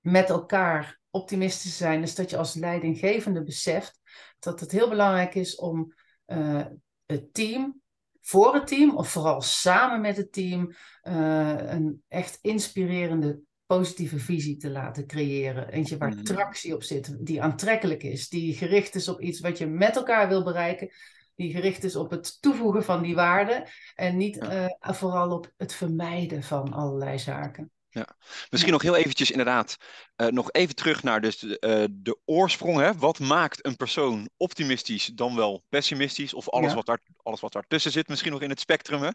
met 0.00 0.28
elkaar 0.28 1.00
optimistisch 1.10 1.70
te 1.70 1.76
zijn, 1.84 2.02
is 2.02 2.14
dat 2.14 2.30
je 2.30 2.36
als 2.36 2.54
leidinggevende 2.54 3.42
beseft 3.42 4.00
dat 4.38 4.60
het 4.60 4.72
heel 4.72 4.88
belangrijk 4.88 5.34
is 5.34 5.56
om 5.56 5.94
uh, 6.26 6.64
het 7.06 7.34
team 7.34 7.80
voor 8.20 8.54
het 8.54 8.66
team, 8.66 8.96
of 8.96 9.08
vooral 9.08 9.40
samen 9.40 10.00
met 10.00 10.16
het 10.16 10.32
team, 10.32 10.72
uh, 11.02 11.70
een 11.70 12.02
echt 12.08 12.38
inspirerende 12.40 13.40
positieve 13.68 14.18
visie 14.18 14.56
te 14.56 14.70
laten 14.70 15.06
creëren. 15.06 15.68
Eentje 15.68 15.96
waar 15.96 16.12
mm. 16.12 16.24
tractie 16.24 16.74
op 16.74 16.82
zit, 16.82 17.16
die 17.26 17.42
aantrekkelijk 17.42 18.02
is, 18.02 18.28
die 18.28 18.54
gericht 18.54 18.94
is 18.94 19.08
op 19.08 19.20
iets 19.20 19.40
wat 19.40 19.58
je 19.58 19.66
met 19.66 19.96
elkaar 19.96 20.28
wil 20.28 20.44
bereiken, 20.44 20.90
die 21.34 21.52
gericht 21.52 21.84
is 21.84 21.96
op 21.96 22.10
het 22.10 22.42
toevoegen 22.42 22.84
van 22.84 23.02
die 23.02 23.14
waarden 23.14 23.68
en 23.94 24.16
niet 24.16 24.36
uh, 24.36 24.66
vooral 24.80 25.30
op 25.30 25.52
het 25.56 25.74
vermijden 25.74 26.42
van 26.42 26.72
allerlei 26.72 27.18
zaken. 27.18 27.70
Ja. 27.90 28.08
Misschien 28.50 28.72
nog 28.72 28.82
heel 28.82 28.96
eventjes 28.96 29.30
inderdaad, 29.30 29.76
uh, 30.16 30.26
nog 30.28 30.52
even 30.52 30.74
terug 30.74 31.02
naar 31.02 31.20
dus 31.20 31.38
de, 31.38 31.56
uh, 31.60 31.84
de 31.90 32.18
oorsprong. 32.24 32.78
Hè? 32.78 32.94
Wat 32.94 33.18
maakt 33.18 33.66
een 33.66 33.76
persoon 33.76 34.28
optimistisch 34.36 35.06
dan 35.06 35.36
wel 35.36 35.64
pessimistisch? 35.68 36.34
Of 36.34 36.48
alles, 36.48 36.68
ja. 36.68 36.74
wat, 36.74 36.86
daar, 36.86 37.00
alles 37.22 37.40
wat 37.40 37.52
daartussen 37.52 37.92
zit 37.92 38.08
misschien 38.08 38.32
nog 38.32 38.42
in 38.42 38.50
het 38.50 38.60
spectrum. 38.60 39.12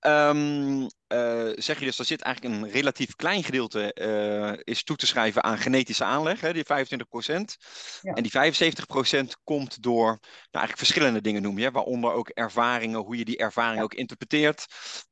Um, 0.00 0.80
uh, 0.82 0.88
zeg 1.54 1.78
je 1.78 1.84
dus, 1.84 1.98
er 1.98 2.04
zit 2.04 2.22
eigenlijk 2.22 2.54
een 2.54 2.70
relatief 2.70 3.16
klein 3.16 3.44
gedeelte 3.44 3.92
is 4.64 4.84
toe 4.84 4.96
te 4.96 5.06
schrijven 5.06 5.44
aan 5.44 5.58
genetische 5.58 6.04
aanleg, 6.04 6.40
hè, 6.40 6.52
die 6.52 6.64
25%. 6.64 7.56
Ja. 8.02 8.12
En 8.12 8.22
die 8.22 8.32
75% 8.32 9.42
komt 9.44 9.82
door 9.82 10.06
nou, 10.06 10.20
eigenlijk 10.50 10.76
verschillende 10.76 11.20
dingen 11.20 11.42
noem 11.42 11.58
je, 11.58 11.70
waaronder 11.70 12.12
ook 12.12 12.28
ervaringen, 12.28 13.00
hoe 13.00 13.16
je 13.16 13.24
die 13.24 13.38
ervaring 13.38 13.82
ook 13.82 13.94
interpreteert. 13.94 14.66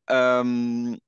Um, 0.04 1.00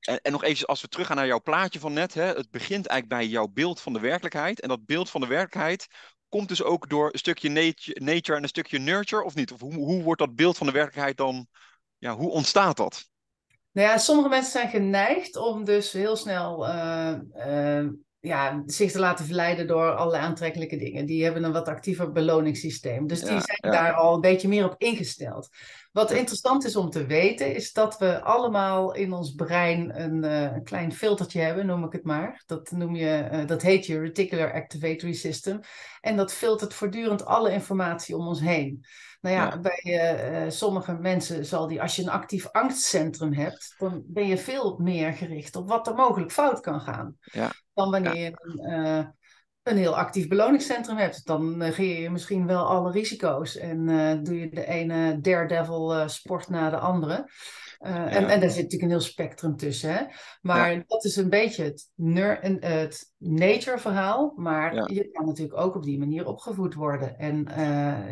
en, 0.00 0.20
en, 0.20 0.32
nog 0.32 0.44
even 0.44 0.66
als 0.66 0.80
we 0.80 0.88
teruggaan 0.88 1.16
naar 1.16 1.26
jouw 1.26 1.42
plaatje 1.42 1.80
van 1.80 1.92
net. 1.92 2.14
Hè, 2.14 2.24
het 2.24 2.50
begint 2.50 2.86
eigenlijk 2.86 3.20
bij 3.20 3.30
jouw 3.30 3.46
beeld 3.46 3.80
van 3.80 3.92
de 3.92 4.00
werkelijkheid. 4.00 4.60
En 4.60 4.68
dat 4.68 4.86
beeld 4.86 5.10
van 5.10 5.20
de 5.20 5.26
werkelijkheid 5.26 5.86
komt 6.28 6.48
dus 6.48 6.62
ook 6.62 6.88
door 6.88 7.08
een 7.12 7.18
stukje 7.18 7.48
nature, 7.48 8.00
nature 8.00 8.36
en 8.36 8.42
een 8.42 8.48
stukje 8.48 8.78
nurture, 8.78 9.24
of 9.24 9.34
niet? 9.34 9.52
Of 9.52 9.60
hoe, 9.60 9.74
hoe 9.74 10.02
wordt 10.02 10.20
dat 10.20 10.34
beeld 10.34 10.56
van 10.56 10.66
de 10.66 10.72
werkelijkheid 10.72 11.16
dan, 11.16 11.46
ja, 11.98 12.16
hoe 12.16 12.30
ontstaat 12.30 12.76
dat? 12.76 13.08
Nou 13.72 13.88
ja, 13.88 13.98
sommige 13.98 14.28
mensen 14.28 14.52
zijn 14.52 14.68
geneigd 14.68 15.36
om 15.36 15.64
dus 15.64 15.92
heel 15.92 16.16
snel 16.16 16.68
uh, 16.68 17.14
uh, 17.46 17.88
ja, 18.20 18.62
zich 18.66 18.92
te 18.92 18.98
laten 18.98 19.24
verleiden 19.24 19.66
door 19.66 19.94
allerlei 19.94 20.24
aantrekkelijke 20.24 20.76
dingen. 20.76 21.06
Die 21.06 21.24
hebben 21.24 21.44
een 21.44 21.52
wat 21.52 21.68
actiever 21.68 22.12
beloningssysteem. 22.12 23.06
Dus 23.06 23.20
die 23.20 23.32
ja, 23.32 23.40
zijn 23.40 23.58
ja. 23.60 23.70
daar 23.70 23.92
al 23.92 24.14
een 24.14 24.20
beetje 24.20 24.48
meer 24.48 24.64
op 24.64 24.74
ingesteld. 24.78 25.48
Wat 25.92 26.10
interessant 26.10 26.64
is 26.64 26.76
om 26.76 26.90
te 26.90 27.06
weten, 27.06 27.54
is 27.54 27.72
dat 27.72 27.98
we 27.98 28.22
allemaal 28.22 28.94
in 28.94 29.12
ons 29.12 29.34
brein 29.34 30.00
een, 30.00 30.24
uh, 30.24 30.42
een 30.42 30.64
klein 30.64 30.92
filtertje 30.92 31.40
hebben, 31.40 31.66
noem 31.66 31.84
ik 31.84 31.92
het 31.92 32.04
maar. 32.04 32.42
Dat, 32.46 32.70
noem 32.70 32.94
je, 32.94 33.28
uh, 33.32 33.46
dat 33.46 33.62
heet 33.62 33.86
je 33.86 34.00
Reticular 34.00 34.52
Activatory 34.52 35.12
System. 35.12 35.60
En 36.00 36.16
dat 36.16 36.32
filtert 36.32 36.74
voortdurend 36.74 37.24
alle 37.24 37.52
informatie 37.52 38.16
om 38.16 38.26
ons 38.26 38.40
heen. 38.40 38.84
Nou 39.20 39.34
ja, 39.36 39.44
ja. 39.44 39.60
bij 39.60 39.82
uh, 40.44 40.50
sommige 40.50 40.92
mensen 40.92 41.46
zal 41.46 41.66
die, 41.66 41.82
als 41.82 41.96
je 41.96 42.02
een 42.02 42.08
actief 42.08 42.48
angstcentrum 42.50 43.32
hebt, 43.32 43.74
dan 43.78 44.02
ben 44.06 44.26
je 44.26 44.38
veel 44.38 44.78
meer 44.78 45.12
gericht 45.12 45.56
op 45.56 45.68
wat 45.68 45.86
er 45.86 45.94
mogelijk 45.94 46.32
fout 46.32 46.60
kan 46.60 46.80
gaan. 46.80 47.16
Ja. 47.20 47.52
Dan 47.74 47.90
wanneer 47.90 48.16
je 48.16 48.32
een 48.36 49.14
een 49.70 49.76
heel 49.76 49.96
actief 49.96 50.28
beloningscentrum 50.28 50.96
hebt, 50.96 51.26
dan 51.26 51.56
negeer 51.56 52.00
je 52.00 52.10
misschien 52.10 52.46
wel 52.46 52.66
alle 52.66 52.90
risico's 52.90 53.56
en 53.56 53.88
uh, 53.88 54.12
doe 54.22 54.40
je 54.40 54.48
de 54.50 54.66
ene 54.66 55.20
daredevil 55.20 55.96
uh, 55.96 56.08
sport 56.08 56.48
na 56.48 56.70
de 56.70 56.78
andere. 56.78 57.30
Uh, 57.86 57.90
ja. 57.90 58.08
en, 58.08 58.28
en 58.28 58.40
daar 58.40 58.50
zit 58.50 58.62
natuurlijk 58.62 58.82
een 58.82 58.98
heel 58.98 59.00
spectrum 59.00 59.56
tussen. 59.56 59.92
Hè? 59.92 60.04
Maar 60.40 60.72
ja. 60.72 60.82
dat 60.86 61.04
is 61.04 61.16
een 61.16 61.30
beetje 61.30 61.64
het, 61.64 61.90
het 62.60 63.12
nature 63.16 63.78
verhaal. 63.78 64.32
Maar 64.36 64.74
ja. 64.74 64.88
je 64.92 65.10
kan 65.10 65.26
natuurlijk 65.26 65.60
ook 65.60 65.74
op 65.74 65.82
die 65.82 65.98
manier 65.98 66.26
opgevoed 66.26 66.74
worden. 66.74 67.18
En 67.18 67.36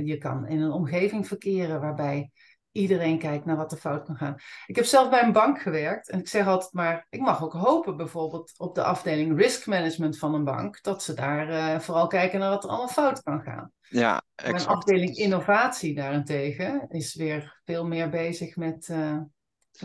je 0.05 0.19
kan 0.19 0.47
in 0.47 0.61
een 0.61 0.73
omgeving 0.73 1.27
verkeren 1.27 1.81
waarbij 1.81 2.31
iedereen 2.79 3.19
kijkt 3.19 3.45
naar 3.45 3.57
wat 3.57 3.73
er 3.73 3.79
fout 3.79 4.05
kan 4.05 4.17
gaan. 4.17 4.37
Ik 4.67 4.77
heb 4.77 4.85
zelf 4.85 5.11
bij 5.11 5.23
een 5.23 5.33
bank 5.33 5.61
gewerkt 5.61 6.09
en 6.09 6.19
ik 6.19 6.29
zeg 6.29 6.47
altijd 6.47 6.73
maar, 6.73 7.07
ik 7.11 7.21
mag 7.21 7.43
ook 7.43 7.53
hopen 7.53 7.97
bijvoorbeeld 7.97 8.53
op 8.57 8.75
de 8.75 8.83
afdeling 8.83 9.39
risk 9.39 9.67
management 9.67 10.19
van 10.19 10.35
een 10.35 10.45
bank, 10.45 10.83
dat 10.83 11.03
ze 11.03 11.15
daar 11.15 11.49
uh, 11.49 11.81
vooral 11.81 12.07
kijken 12.07 12.39
naar 12.39 12.51
wat 12.51 12.65
er 12.65 12.71
allemaal 12.71 12.89
fout 12.89 13.23
kan 13.23 13.43
gaan. 13.43 13.73
Ja, 13.89 14.23
exact. 14.35 14.63
Een 14.63 14.69
afdeling 14.69 15.17
innovatie 15.17 15.95
daarentegen 15.95 16.87
is 16.89 17.15
weer 17.15 17.61
veel 17.65 17.87
meer 17.87 18.09
bezig 18.09 18.57
met 18.57 18.89
uh, 18.91 19.17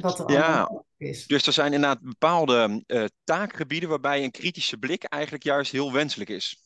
wat 0.01 0.19
er 0.19 0.31
ja. 0.31 0.45
allemaal 0.45 0.85
is. 0.97 1.27
Dus 1.27 1.47
er 1.47 1.53
zijn 1.53 1.73
inderdaad 1.73 2.01
bepaalde 2.01 2.83
uh, 2.87 3.05
taakgebieden 3.23 3.89
waarbij 3.89 4.23
een 4.23 4.31
kritische 4.31 4.77
blik 4.77 5.03
eigenlijk 5.03 5.43
juist 5.43 5.71
heel 5.71 5.93
wenselijk 5.93 6.29
is. 6.29 6.62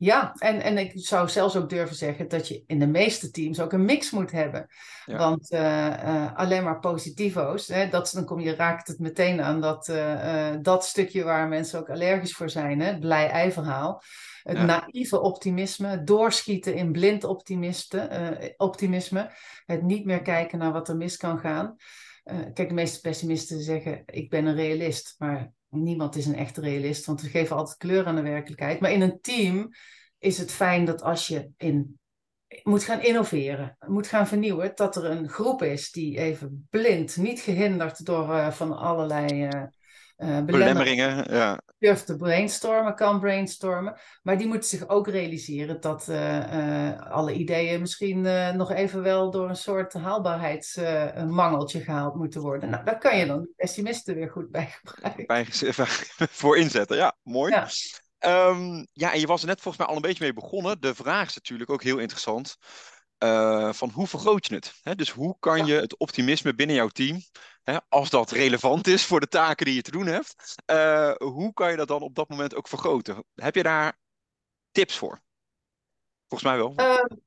Ja, 0.00 0.34
en, 0.38 0.62
en 0.62 0.78
ik 0.78 0.92
zou 0.94 1.28
zelfs 1.28 1.56
ook 1.56 1.68
durven 1.68 1.96
zeggen 1.96 2.28
dat 2.28 2.48
je 2.48 2.62
in 2.66 2.78
de 2.78 2.86
meeste 2.86 3.30
teams 3.30 3.60
ook 3.60 3.72
een 3.72 3.84
mix 3.84 4.10
moet 4.10 4.30
hebben. 4.30 4.66
Ja. 5.04 5.16
Want 5.16 5.52
uh, 5.52 5.86
uh, 5.86 6.36
alleen 6.36 6.64
maar 6.64 6.78
positivo's, 6.78 7.68
hè, 7.68 7.88
dat, 7.88 8.10
dan 8.14 8.24
kom 8.24 8.40
je, 8.40 8.54
raakt 8.54 8.88
het 8.88 8.98
meteen 8.98 9.42
aan 9.42 9.60
dat, 9.60 9.88
uh, 9.88 10.54
dat 10.62 10.84
stukje 10.84 11.24
waar 11.24 11.48
mensen 11.48 11.78
ook 11.78 11.90
allergisch 11.90 12.34
voor 12.34 12.50
zijn, 12.50 12.80
hè, 12.80 12.86
het 12.86 13.00
blij-ei-verhaal. 13.00 14.02
Het 14.42 14.56
ja. 14.56 14.64
naïeve 14.64 15.20
optimisme, 15.20 15.88
het 15.88 16.06
doorschieten 16.06 16.74
in 16.74 16.92
blind 16.92 17.24
optimisme, 18.56 19.30
het 19.66 19.82
niet 19.82 20.04
meer 20.04 20.22
kijken 20.22 20.58
naar 20.58 20.72
wat 20.72 20.88
er 20.88 20.96
mis 20.96 21.16
kan 21.16 21.38
gaan. 21.38 21.76
kijk, 22.24 22.68
de 22.68 22.74
meeste 22.74 23.00
pessimisten 23.00 23.60
zeggen, 23.60 24.02
ik 24.06 24.30
ben 24.30 24.46
een 24.46 24.54
realist, 24.54 25.14
maar 25.18 25.52
niemand 25.70 26.16
is 26.16 26.26
een 26.26 26.36
echte 26.36 26.60
realist, 26.60 27.06
want 27.06 27.20
we 27.20 27.28
geven 27.28 27.56
altijd 27.56 27.76
kleur 27.76 28.06
aan 28.06 28.16
de 28.16 28.22
werkelijkheid. 28.22 28.80
Maar 28.80 28.92
in 28.92 29.00
een 29.00 29.20
team 29.20 29.68
is 30.18 30.38
het 30.38 30.50
fijn 30.50 30.84
dat 30.84 31.02
als 31.02 31.26
je 31.26 31.50
in, 31.56 31.98
moet 32.62 32.84
gaan 32.84 33.02
innoveren, 33.02 33.76
moet 33.86 34.06
gaan 34.06 34.26
vernieuwen, 34.26 34.72
dat 34.74 34.96
er 34.96 35.04
een 35.04 35.28
groep 35.28 35.62
is 35.62 35.90
die 35.90 36.18
even 36.18 36.66
blind, 36.70 37.16
niet 37.16 37.40
gehinderd 37.40 38.04
door 38.04 38.28
uh, 38.28 38.50
van 38.50 38.76
allerlei 38.76 39.46
uh, 39.46 39.62
uh, 40.22 40.40
belemmeringen, 40.44 41.34
ja. 41.34 41.60
durft 41.78 42.06
te 42.06 42.16
brainstormen, 42.16 42.94
kan 42.94 43.20
brainstormen. 43.20 44.00
Maar 44.22 44.38
die 44.38 44.46
moeten 44.46 44.68
zich 44.68 44.88
ook 44.88 45.08
realiseren 45.08 45.80
dat 45.80 46.08
alle 47.10 47.32
ideeën 47.32 47.80
misschien 47.80 48.20
nog 48.56 48.72
even 48.72 49.02
wel 49.02 49.30
door 49.30 49.48
een 49.48 49.56
soort 49.56 49.92
haalbaarheidsmangeltje 49.92 51.80
gehaald 51.80 52.14
moeten 52.14 52.40
worden. 52.40 52.70
Nou, 52.70 52.84
daar 52.84 52.98
kan 52.98 53.18
je 53.18 53.26
dan 53.26 53.48
pessimisten 53.56 54.14
weer 54.14 54.30
goed 54.30 54.50
bij 54.50 54.74
gebruiken. 54.82 55.26
Bij, 55.26 55.46
voor 56.40 56.56
inzetten, 56.56 56.96
ja, 56.96 57.16
mooi. 57.22 57.52
Ja. 57.52 57.68
Um, 58.26 58.86
ja, 58.92 59.12
en 59.12 59.20
je 59.20 59.26
was 59.26 59.40
er 59.40 59.46
net 59.46 59.60
volgens 59.60 59.76
mij 59.76 59.86
al 59.86 59.96
een 59.96 60.08
beetje 60.08 60.24
mee 60.24 60.32
begonnen. 60.32 60.80
De 60.80 60.94
vraag 60.94 61.28
is 61.28 61.34
natuurlijk 61.34 61.70
ook 61.70 61.82
heel 61.82 61.98
interessant. 61.98 62.56
Uh, 63.24 63.72
van 63.72 63.90
hoe 63.90 64.06
vergroot 64.06 64.46
je 64.46 64.54
het? 64.54 64.72
Hè? 64.82 64.94
Dus 64.94 65.10
hoe 65.10 65.36
kan 65.38 65.66
je 65.66 65.74
het 65.74 65.98
optimisme 65.98 66.54
binnen 66.54 66.76
jouw 66.76 66.88
team, 66.88 67.20
hè, 67.70 67.78
als 67.88 68.10
dat 68.10 68.30
relevant 68.30 68.86
is 68.86 69.06
voor 69.06 69.20
de 69.20 69.28
taken 69.28 69.66
die 69.66 69.74
je 69.74 69.82
te 69.82 69.90
doen 69.90 70.06
hebt, 70.06 70.54
uh, 70.66 71.12
hoe 71.16 71.52
kan 71.52 71.70
je 71.70 71.76
dat 71.76 71.88
dan 71.88 72.02
op 72.02 72.14
dat 72.14 72.28
moment 72.28 72.54
ook 72.54 72.68
vergroten? 72.68 73.24
Heb 73.34 73.54
je 73.54 73.62
daar 73.62 73.98
tips 74.70 74.98
voor? 74.98 75.20
Volgens 76.28 76.50
mij 76.50 76.58
wel. 76.58 76.72
Uh, 76.76 77.18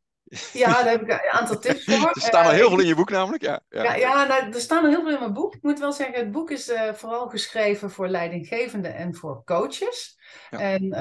ja, 0.54 0.74
daar 0.74 0.90
heb 0.90 1.02
ik 1.02 1.08
een 1.08 1.32
aantal 1.32 1.60
tips 1.60 1.84
voor. 1.86 2.10
er 2.10 2.22
staan 2.22 2.46
al 2.46 2.52
heel 2.52 2.70
veel 2.70 2.80
in 2.80 2.88
je 2.88 2.96
boek 2.96 3.10
namelijk, 3.10 3.44
ja. 3.44 3.62
Ja, 3.70 3.84
ja, 3.84 3.96
ja 3.96 4.26
nou, 4.26 4.54
er 4.54 4.60
staan 4.60 4.84
al 4.84 4.90
heel 4.90 5.02
veel 5.02 5.14
in 5.14 5.20
mijn 5.20 5.34
boek. 5.34 5.56
Ik 5.56 5.64
moet 5.64 5.80
wel 5.80 5.92
zeggen, 5.92 6.16
het 6.16 6.32
boek 6.32 6.52
is 6.52 6.72
vooral 6.94 7.30
geschreven 7.30 7.92
voor 7.92 8.08
leidinggevenden 8.08 8.96
en 8.96 9.16
voor 9.16 9.44
coaches. 9.44 10.18
En 10.50 10.84
uh, 10.84 10.92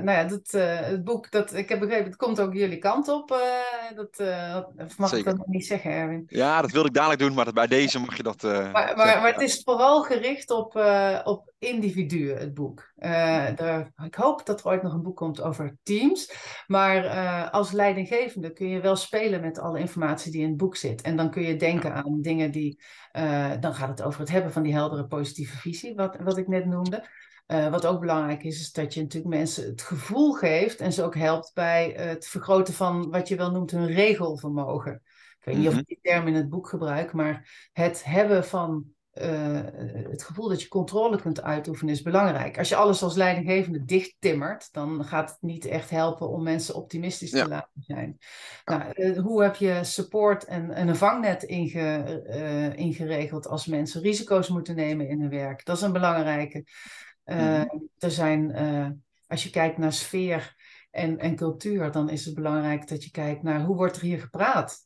nou 0.00 0.10
ja, 0.10 0.24
dat, 0.24 0.52
uh, 0.54 0.80
het 0.80 1.04
boek, 1.04 1.30
dat, 1.30 1.54
ik 1.54 1.68
heb 1.68 1.80
begrepen, 1.80 2.04
het 2.04 2.16
komt 2.16 2.40
ook 2.40 2.54
jullie 2.54 2.78
kant 2.78 3.08
op. 3.08 3.30
Uh, 3.30 3.96
dat 3.96 4.96
mag 4.96 5.08
Zeker. 5.08 5.18
ik 5.18 5.24
dat 5.24 5.36
nog 5.36 5.46
niet 5.46 5.66
zeggen, 5.66 5.90
Erwin. 5.90 6.24
Ja, 6.26 6.60
dat 6.60 6.70
wilde 6.70 6.88
ik 6.88 6.94
dadelijk 6.94 7.20
doen, 7.20 7.34
maar 7.34 7.52
bij 7.52 7.66
deze 7.66 7.98
mag 7.98 8.16
je 8.16 8.22
dat. 8.22 8.42
maar, 8.42 8.72
maar, 8.72 8.96
maar, 8.96 9.32
het 9.32 9.40
is 9.40 9.62
vooral 9.64 10.02
gericht 10.02 10.50
op, 10.50 10.76
op 11.24 11.52
individuen, 11.58 12.38
het 12.38 12.54
boek. 12.54 12.92
Er, 12.96 13.92
ik 14.04 14.14
hoop 14.14 14.46
dat 14.46 14.60
er 14.60 14.66
ooit 14.66 14.82
nog 14.82 14.92
een 14.92 15.02
boek 15.02 15.16
komt 15.16 15.40
over 15.40 15.76
teams. 15.82 16.32
Maar 16.66 17.08
als 17.50 17.72
leidinggevende 17.72 18.52
kun 18.52 18.68
je 18.68 18.80
wel 18.80 18.96
spelen 18.96 19.40
met 19.40 19.58
alle 19.58 19.78
informatie 19.78 20.32
die 20.32 20.42
in 20.42 20.48
het 20.48 20.56
boek 20.56 20.76
zit. 20.76 21.02
En 21.02 21.16
dan 21.16 21.30
kun 21.30 21.42
je 21.42 21.56
denken 21.56 21.90
ja. 21.90 21.96
aan 21.96 22.20
dingen 22.20 22.50
die. 22.50 22.82
dan 23.60 23.74
gaat 23.74 23.88
het 23.88 24.02
over 24.02 24.20
het 24.20 24.30
hebben 24.30 24.52
van 24.52 24.62
die 24.62 24.74
heldere 24.74 25.06
positieve 25.06 25.56
visie, 25.56 25.94
wat, 25.94 26.16
wat 26.20 26.38
ik 26.38 26.48
net 26.48 26.66
noemde. 26.66 27.04
Uh, 27.46 27.70
wat 27.70 27.86
ook 27.86 28.00
belangrijk 28.00 28.42
is, 28.42 28.60
is 28.60 28.72
dat 28.72 28.94
je 28.94 29.02
natuurlijk 29.02 29.34
mensen 29.34 29.64
het 29.64 29.82
gevoel 29.82 30.32
geeft 30.32 30.80
en 30.80 30.92
ze 30.92 31.02
ook 31.02 31.14
helpt 31.16 31.50
bij 31.54 31.94
het 31.96 32.26
vergroten 32.26 32.74
van 32.74 33.10
wat 33.10 33.28
je 33.28 33.36
wel 33.36 33.50
noemt 33.50 33.70
hun 33.70 33.86
regelvermogen. 33.86 35.02
Ik 35.38 35.44
weet 35.44 35.56
niet 35.56 35.68
of 35.68 35.76
ik 35.76 35.86
die 35.86 35.98
term 36.02 36.26
in 36.26 36.34
het 36.34 36.48
boek 36.48 36.68
gebruik, 36.68 37.12
maar 37.12 37.68
het 37.72 38.04
hebben 38.04 38.44
van 38.44 38.84
uh, 39.14 39.60
het 40.10 40.22
gevoel 40.22 40.48
dat 40.48 40.62
je 40.62 40.68
controle 40.68 41.20
kunt 41.20 41.42
uitoefenen 41.42 41.94
is 41.94 42.02
belangrijk. 42.02 42.58
Als 42.58 42.68
je 42.68 42.76
alles 42.76 43.02
als 43.02 43.14
leidinggevende 43.14 43.84
dicht 43.84 44.16
timmert, 44.18 44.72
dan 44.72 45.04
gaat 45.04 45.30
het 45.30 45.38
niet 45.40 45.64
echt 45.64 45.90
helpen 45.90 46.28
om 46.28 46.42
mensen 46.42 46.74
optimistisch 46.74 47.30
te 47.30 47.48
laten 47.48 47.82
zijn. 47.82 48.18
Nou, 48.64 48.82
uh, 48.94 49.18
hoe 49.18 49.42
heb 49.42 49.54
je 49.54 49.78
support 49.82 50.44
en, 50.44 50.70
en 50.70 50.88
een 50.88 50.96
vangnet 50.96 51.42
inge, 51.42 52.22
uh, 52.26 52.76
ingeregeld 52.76 53.46
als 53.46 53.66
mensen 53.66 54.02
risico's 54.02 54.48
moeten 54.48 54.74
nemen 54.74 55.08
in 55.08 55.20
hun 55.20 55.30
werk? 55.30 55.64
Dat 55.64 55.76
is 55.76 55.82
een 55.82 55.92
belangrijke. 55.92 56.64
Uh, 57.24 57.60
er 57.98 58.10
zijn, 58.10 58.50
uh, 58.50 58.88
als 59.26 59.42
je 59.42 59.50
kijkt 59.50 59.78
naar 59.78 59.92
sfeer 59.92 60.54
en, 60.90 61.18
en 61.18 61.36
cultuur, 61.36 61.90
dan 61.90 62.08
is 62.08 62.24
het 62.24 62.34
belangrijk 62.34 62.88
dat 62.88 63.04
je 63.04 63.10
kijkt 63.10 63.42
naar 63.42 63.60
hoe 63.60 63.76
wordt 63.76 63.96
er 63.96 64.02
hier 64.02 64.20
gepraat. 64.20 64.78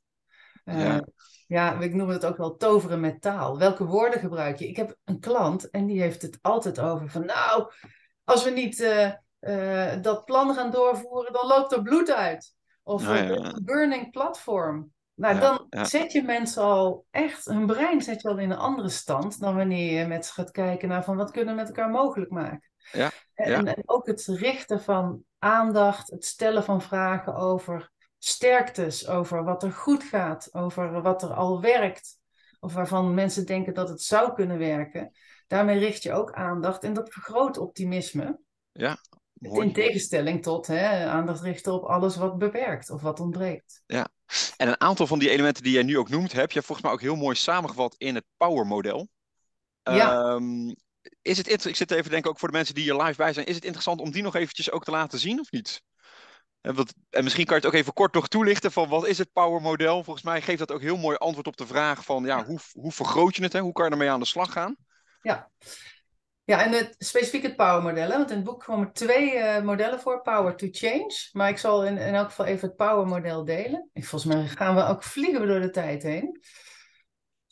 Uh, 0.64 0.84
ja. 0.84 1.04
ja, 1.46 1.80
ik 1.80 1.94
noem 1.94 2.08
het 2.08 2.24
ook 2.24 2.36
wel 2.36 2.56
toveren 2.56 3.00
met 3.00 3.20
taal. 3.20 3.58
Welke 3.58 3.84
woorden 3.84 4.20
gebruik 4.20 4.58
je? 4.58 4.68
Ik 4.68 4.76
heb 4.76 4.96
een 5.04 5.20
klant 5.20 5.70
en 5.70 5.86
die 5.86 6.00
heeft 6.00 6.22
het 6.22 6.38
altijd 6.40 6.80
over 6.80 7.08
van 7.08 7.24
nou, 7.24 7.72
als 8.24 8.44
we 8.44 8.50
niet 8.50 8.78
dat 10.02 10.24
plan 10.24 10.54
gaan 10.54 10.70
doorvoeren, 10.70 11.32
dan 11.32 11.46
loopt 11.46 11.72
er 11.72 11.82
bloed 11.82 12.10
uit. 12.10 12.54
Of 12.82 13.02
nou, 13.02 13.16
ja. 13.16 13.54
een 13.54 13.64
burning 13.64 14.10
platform. 14.10 14.92
Nou, 15.18 15.34
ja, 15.34 15.40
dan 15.40 15.66
ja. 15.70 15.84
zet 15.84 16.12
je 16.12 16.22
mensen 16.22 16.62
al 16.62 17.06
echt, 17.10 17.44
hun 17.44 17.66
brein 17.66 18.02
zet 18.02 18.22
je 18.22 18.28
al 18.28 18.38
in 18.38 18.50
een 18.50 18.56
andere 18.56 18.88
stand 18.88 19.40
dan 19.40 19.56
wanneer 19.56 19.98
je 19.98 20.06
met 20.06 20.26
ze 20.26 20.32
gaat 20.32 20.50
kijken 20.50 20.88
naar 20.88 21.04
van 21.04 21.16
wat 21.16 21.30
kunnen 21.30 21.54
we 21.54 21.60
met 21.60 21.68
elkaar 21.68 21.90
mogelijk 21.90 22.30
maken. 22.30 22.70
Ja, 22.92 23.10
en, 23.34 23.66
en, 23.66 23.82
ook 23.84 24.06
het 24.06 24.24
richten 24.26 24.82
van 24.82 25.22
aandacht, 25.38 26.10
het 26.10 26.24
stellen 26.24 26.64
van 26.64 26.82
vragen 26.82 27.34
over 27.34 27.90
sterktes, 28.18 29.08
over 29.08 29.44
wat 29.44 29.62
er 29.62 29.72
goed 29.72 30.02
gaat, 30.02 30.54
over 30.54 31.02
wat 31.02 31.22
er 31.22 31.32
al 31.32 31.60
werkt, 31.60 32.18
of 32.60 32.74
waarvan 32.74 33.14
mensen 33.14 33.46
denken 33.46 33.74
dat 33.74 33.88
het 33.88 34.02
zou 34.02 34.34
kunnen 34.34 34.58
werken. 34.58 35.12
Daarmee 35.46 35.78
richt 35.78 36.02
je 36.02 36.12
ook 36.12 36.32
aandacht 36.32 36.82
en 36.82 36.92
dat 36.92 37.12
vergroot 37.12 37.58
optimisme. 37.58 38.40
Ja, 38.72 38.96
in 39.40 39.72
tegenstelling 39.72 40.42
tot 40.42 40.66
hè, 40.66 41.06
aandacht 41.06 41.42
richten 41.42 41.72
op 41.72 41.84
alles 41.84 42.16
wat 42.16 42.38
beperkt 42.38 42.90
of 42.90 43.02
wat 43.02 43.20
ontbreekt. 43.20 43.82
Ja, 43.86 44.08
en 44.56 44.68
een 44.68 44.80
aantal 44.80 45.06
van 45.06 45.18
die 45.18 45.30
elementen 45.30 45.62
die 45.62 45.72
jij 45.72 45.82
nu 45.82 45.98
ook 45.98 46.08
noemt, 46.08 46.32
heb 46.32 46.52
je 46.52 46.62
volgens 46.62 46.86
mij 46.86 46.92
ook 46.92 47.00
heel 47.00 47.16
mooi 47.16 47.36
samengevat 47.36 47.94
in 47.98 48.14
het 48.14 48.24
Power-model. 48.36 49.08
Ja. 49.82 50.32
Um, 50.32 50.74
is 51.22 51.36
het, 51.36 51.64
ik 51.64 51.76
zit 51.76 51.90
even 51.90 52.04
te 52.04 52.10
denken, 52.10 52.30
ook 52.30 52.38
voor 52.38 52.48
de 52.48 52.56
mensen 52.56 52.74
die 52.74 52.84
hier 52.84 53.02
live 53.02 53.16
bij 53.16 53.32
zijn, 53.32 53.46
is 53.46 53.54
het 53.54 53.64
interessant 53.64 54.00
om 54.00 54.10
die 54.10 54.22
nog 54.22 54.34
eventjes 54.34 54.70
ook 54.70 54.84
te 54.84 54.90
laten 54.90 55.18
zien 55.18 55.40
of 55.40 55.50
niet? 55.50 55.82
En, 56.60 56.74
wat, 56.74 56.94
en 57.10 57.24
misschien 57.24 57.44
kan 57.44 57.56
je 57.56 57.60
het 57.60 57.72
ook 57.72 57.78
even 57.80 57.92
kort 57.92 58.14
nog 58.14 58.28
toelichten 58.28 58.72
van 58.72 58.88
wat 58.88 59.06
is 59.06 59.18
het 59.18 59.32
Power-model? 59.32 60.04
Volgens 60.04 60.24
mij 60.24 60.42
geeft 60.42 60.58
dat 60.58 60.72
ook 60.72 60.80
heel 60.80 60.96
mooi 60.96 61.16
antwoord 61.16 61.46
op 61.46 61.56
de 61.56 61.66
vraag 61.66 62.04
van 62.04 62.24
ja, 62.24 62.44
hoe, 62.44 62.58
hoe 62.72 62.92
vergroot 62.92 63.36
je 63.36 63.42
het? 63.42 63.52
Hè? 63.52 63.60
Hoe 63.60 63.72
kan 63.72 63.84
je 63.84 63.90
ermee 63.90 64.10
aan 64.10 64.20
de 64.20 64.26
slag 64.26 64.52
gaan? 64.52 64.76
Ja, 65.22 65.50
ja, 66.48 66.64
en 66.64 66.72
het, 66.72 66.94
specifiek 66.98 67.42
het 67.42 67.56
power 67.56 67.82
model. 67.82 68.08
Want 68.08 68.30
in 68.30 68.36
het 68.36 68.44
boek 68.44 68.64
komen 68.64 68.92
twee 68.92 69.34
uh, 69.34 69.60
modellen 69.60 70.00
voor, 70.00 70.22
Power 70.22 70.56
to 70.56 70.66
Change. 70.70 71.28
Maar 71.32 71.48
ik 71.48 71.58
zal 71.58 71.84
in, 71.84 71.98
elk 71.98 72.28
geval 72.28 72.46
even 72.46 72.68
het 72.68 72.76
power 72.76 73.06
model 73.06 73.44
delen. 73.44 73.90
Ik, 73.92 74.04
volgens 74.04 74.34
mij 74.34 74.46
gaan 74.46 74.74
we 74.74 74.84
ook 74.84 75.02
vliegen 75.02 75.46
door 75.46 75.60
de 75.60 75.70
tijd 75.70 76.02
heen. 76.02 76.40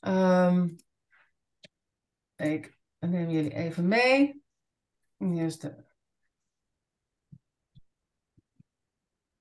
Um, 0.01 0.77
ik 2.37 2.79
neem 2.99 3.31
jullie 3.31 3.55
even 3.55 3.89
mee. 3.89 4.43
Is 5.19 5.59
de... 5.59 5.85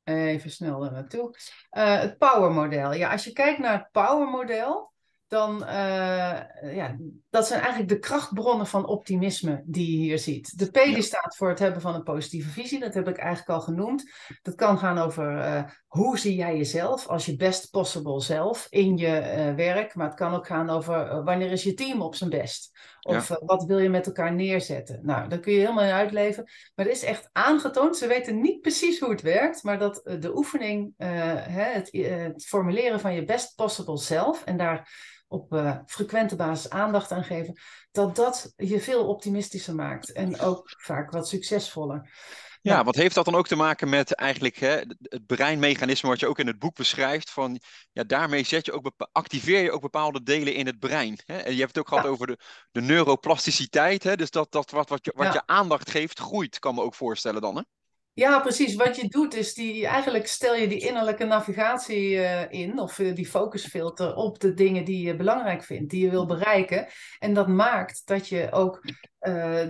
Even 0.04 0.52
snel 0.52 0.86
er 0.86 0.92
naartoe. 0.92 1.36
Uh, 1.72 2.00
het 2.00 2.18
power 2.18 2.52
model. 2.52 2.94
Ja, 2.94 3.12
als 3.12 3.24
je 3.24 3.32
kijkt 3.32 3.60
naar 3.60 3.78
het 3.78 3.92
power 3.92 4.28
model 4.28 4.94
dan 5.28 5.64
uh, 5.64 6.76
ja, 6.76 6.98
dat 7.36 7.48
zijn 7.48 7.60
eigenlijk 7.60 7.90
de 7.90 8.00
krachtbronnen 8.00 8.68
van 8.68 8.88
optimisme 8.88 9.62
die 9.66 9.92
je 9.92 9.98
hier 9.98 10.20
ziet. 10.20 10.58
De 10.58 10.66
P 10.66 10.74
die 10.74 11.02
staat 11.02 11.36
voor 11.36 11.50
het 11.50 11.60
hebben 11.60 11.82
van 11.82 11.96
een 11.96 12.04
positieve 12.04 12.50
visie, 12.50 12.80
dat 12.80 12.94
heb 12.94 13.08
ik 13.08 13.18
eigenlijk 13.18 13.50
al 13.50 13.62
genoemd. 13.62 14.12
Dat 14.42 14.56
kan 14.56 14.78
gaan 14.78 14.98
over 14.98 15.38
uh, 15.38 15.64
hoe 15.88 16.20
zie 16.20 16.36
jij 16.36 16.58
jezelf 16.58 17.08
als 17.08 17.26
je 17.26 17.36
best 17.36 17.72
possible 17.72 18.22
zelf 18.22 18.68
in 18.70 18.98
je 18.98 19.08
uh, 19.08 19.56
werk, 19.56 19.96
maar 19.96 20.08
het 20.08 20.16
kan 20.16 20.34
ook 20.34 20.48
gaan 20.48 20.70
over 20.70 21.24
wanneer 21.24 21.52
is 21.52 21.64
je 21.64 21.74
team 21.74 22.02
op 22.02 22.16
zijn 22.16 22.30
best. 22.30 22.80
Of 23.02 23.30
ja. 23.30 23.40
wat 23.46 23.64
wil 23.64 23.78
je 23.78 23.90
met 23.90 24.06
elkaar 24.06 24.34
neerzetten? 24.34 25.00
Nou, 25.04 25.30
daar 25.30 25.40
kun 25.40 25.54
je 25.54 25.60
helemaal 25.60 25.84
in 25.84 25.92
uitleven. 25.92 26.44
Maar 26.76 26.86
het 26.86 26.96
is 26.96 27.04
echt 27.04 27.30
aangetoond. 27.32 27.98
Ze 27.98 28.08
weten 28.08 28.42
niet 28.42 28.62
precies 28.62 29.00
hoe 29.00 29.10
het 29.10 29.22
werkt, 29.22 29.64
maar 29.64 29.80
dat 29.80 30.02
de 30.20 30.38
oefening, 30.38 30.94
hè, 30.98 31.64
het, 31.64 31.90
het 31.92 32.46
formuleren 32.46 33.00
van 33.00 33.14
je 33.14 33.26
best 33.26 33.56
possible 33.56 33.98
zelf 33.98 34.44
en 34.44 34.58
daar 34.58 34.90
op 35.28 35.54
uh, 35.54 35.78
frequente 35.86 36.36
basis 36.36 36.70
aandacht 36.70 37.12
aan 37.12 37.24
geven, 37.24 37.60
dat 37.92 38.16
dat 38.16 38.54
je 38.56 38.80
veel 38.80 39.08
optimistischer 39.08 39.76
maakt 39.76 40.12
en 40.12 40.40
ook 40.40 40.74
vaak 40.78 41.12
wat 41.12 41.28
succesvoller. 41.28 42.10
Ja, 42.62 42.84
wat 42.84 42.96
heeft 42.96 43.16
dat 43.16 43.26
dan 43.26 43.36
ook 43.36 43.48
te 43.48 43.56
maken 43.56 43.90
met 43.90 44.16
eigenlijk 44.16 44.56
hè, 44.58 44.70
het 45.02 45.26
breinmechanisme 45.26 46.10
wat 46.10 46.20
je 46.20 46.28
ook 46.28 46.40
in 46.40 46.48
het 46.48 46.60
boek 46.60 46.76
beschrijft? 46.76 47.30
Van, 47.30 47.60
ja, 47.92 48.04
daarmee 48.04 48.44
zet 48.44 48.66
je 48.66 48.72
ook 48.72 48.92
activeer 49.12 49.62
je 49.62 49.72
ook 49.72 49.82
bepaalde 49.82 50.24
delen 50.24 50.54
in 50.54 50.66
het 50.66 50.80
brein. 50.80 51.20
Hè? 51.26 51.38
En 51.38 51.54
je 51.54 51.60
hebt 51.60 51.76
het 51.76 51.78
ook 51.78 51.88
gehad 51.88 52.04
ja. 52.04 52.10
over 52.10 52.28
de, 52.28 52.40
de 52.72 52.82
neuroplasticiteit. 52.82 54.04
Hè? 54.04 54.16
Dus 54.16 54.30
dat, 54.30 54.52
dat 54.52 54.72
wat, 54.72 54.90
wat, 54.90 55.06
je, 55.06 55.12
wat 55.16 55.26
ja. 55.26 55.34
je 55.34 55.42
aandacht 55.46 55.90
geeft, 55.90 56.20
groeit, 56.20 56.60
kan 56.60 56.76
me 56.76 56.82
ook 56.82 56.96
voorstellen 56.96 57.42
dan. 57.42 57.56
Hè? 57.56 57.62
Ja, 58.16 58.40
precies. 58.40 58.76
Wat 58.76 58.96
je 58.96 59.08
doet 59.08 59.34
is 59.34 59.54
die, 59.54 59.88
eigenlijk 59.88 60.28
stel 60.28 60.56
je 60.56 60.68
die 60.68 60.80
innerlijke 60.80 61.26
navigatie 61.26 62.10
uh, 62.12 62.52
in, 62.52 62.80
of 62.80 63.00
uh, 63.00 63.16
die 63.16 63.28
focusfilter 63.28 64.16
op 64.16 64.40
de 64.40 64.54
dingen 64.54 64.86
die 64.86 65.06
je 65.06 65.16
belangrijk 65.16 65.64
vindt, 65.64 65.90
die 65.90 66.04
je 66.04 66.10
wil 66.10 66.26
bereiken. 66.26 66.88
En 67.20 67.34
dat 67.34 67.48
maakt 67.48 68.02
dat 68.06 68.28
je 68.28 68.52
ook 68.52 68.84
uh, 68.84 68.94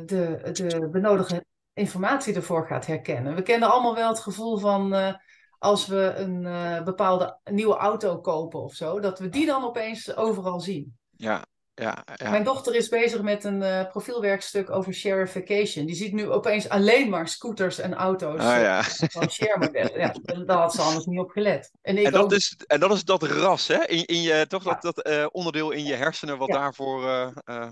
de, 0.05 0.49
de 0.53 0.89
benodigde 0.91 1.45
informatie 1.73 2.35
ervoor 2.35 2.67
gaat 2.67 2.85
herkennen. 2.85 3.35
We 3.35 3.41
kennen 3.41 3.71
allemaal 3.71 3.95
wel 3.95 4.09
het 4.09 4.19
gevoel 4.19 4.57
van 4.57 5.15
als 5.59 5.87
we 5.87 6.13
een 6.15 6.83
bepaalde 6.83 7.39
nieuwe 7.43 7.75
auto 7.75 8.21
kopen 8.21 8.61
of 8.61 8.73
zo, 8.73 8.99
dat 8.99 9.19
we 9.19 9.29
die 9.29 9.45
dan 9.45 9.63
opeens 9.63 10.15
overal 10.15 10.59
zien. 10.59 10.97
Ja, 11.17 11.45
ja, 11.75 12.03
ja. 12.15 12.29
Mijn 12.29 12.43
dochter 12.43 12.75
is 12.75 12.89
bezig 12.89 13.21
met 13.21 13.43
een 13.43 13.61
uh, 13.61 13.87
profielwerkstuk 13.89 14.69
over 14.69 14.93
sharification. 14.93 15.85
Die 15.85 15.95
ziet 15.95 16.13
nu 16.13 16.29
opeens 16.29 16.69
alleen 16.69 17.09
maar 17.09 17.27
scooters 17.27 17.79
en 17.79 17.93
auto's 17.93 18.39
oh, 18.39 18.59
ja. 18.59 18.83
van 18.83 19.29
share 19.31 19.89
Ja, 19.97 20.13
daar 20.45 20.57
had 20.57 20.73
ze 20.73 20.81
anders 20.81 21.05
niet 21.05 21.19
op 21.19 21.29
gelet. 21.29 21.71
En, 21.81 21.97
ik 21.97 22.05
en, 22.05 22.11
dat, 22.11 22.23
ook... 22.23 22.31
is, 22.31 22.57
en 22.67 22.79
dat 22.79 22.91
is 22.91 23.03
dat 23.03 23.23
ras, 23.23 23.67
hè? 23.67 23.85
In, 23.85 24.05
in 24.05 24.21
je, 24.21 24.45
toch 24.47 24.63
dat, 24.63 24.81
dat 24.81 25.07
uh, 25.07 25.25
onderdeel 25.31 25.71
in 25.71 25.83
je 25.83 25.93
hersenen 25.93 26.37
wat 26.37 26.49
daarvoor... 26.49 27.03
Uh, 27.03 27.27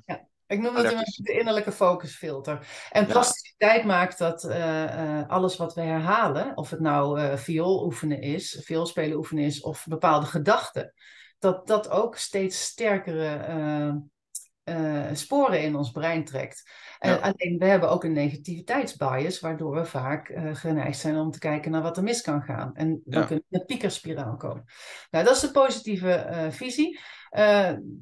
ja. 0.06 0.28
Ik 0.48 0.62
noem 0.62 0.76
het 0.76 1.14
de 1.16 1.34
innerlijke 1.34 1.72
focusfilter. 1.72 2.68
En 2.92 3.06
plasticiteit 3.06 3.84
maakt 3.84 4.18
dat 4.18 4.50
alles 5.28 5.58
wat 5.58 5.74
we 5.74 5.82
herhalen, 5.82 6.58
of 6.58 6.70
het 6.70 6.80
nou 6.80 7.38
viool 7.38 7.84
oefenen 7.86 8.22
is, 8.22 8.62
vioolspelen 8.64 9.18
oefenen 9.18 9.44
is, 9.44 9.62
of 9.62 9.86
bepaalde 9.88 10.26
gedachten, 10.26 10.94
dat 11.44 11.68
dat 11.68 11.90
ook 11.90 12.18
steeds 12.18 12.62
sterkere 12.62 13.48
uh, 13.48 13.96
uh, 14.76 15.10
sporen 15.14 15.62
in 15.62 15.76
ons 15.76 15.92
brein 15.92 16.26
trekt. 16.26 16.72
Ja. 17.00 17.16
alleen 17.16 17.58
we 17.58 17.66
hebben 17.66 17.90
ook 17.90 18.04
een 18.04 18.14
negativiteitsbias, 18.14 19.40
waardoor 19.40 19.76
we 19.76 19.86
vaak 19.86 20.34
geneigd 20.54 21.00
zijn 21.00 21.16
om 21.16 21.32
te 21.32 21.40
kijken 21.40 21.72
naar 21.72 21.82
wat 21.82 21.98
er 21.98 22.04
mis 22.04 22.22
kan 22.22 22.42
gaan. 22.42 22.76
En 22.76 23.02
dan 23.06 23.22
ja. 23.22 23.26
kunnen 23.26 23.46
we 23.48 23.56
in 23.56 23.60
een 23.60 23.66
piekerspiraal 23.66 24.36
komen. 24.36 24.66
Nou, 25.12 25.26
dat 25.26 25.36
is 25.36 25.42
de 25.42 25.52
positieve 25.52 26.48
visie. 26.52 27.00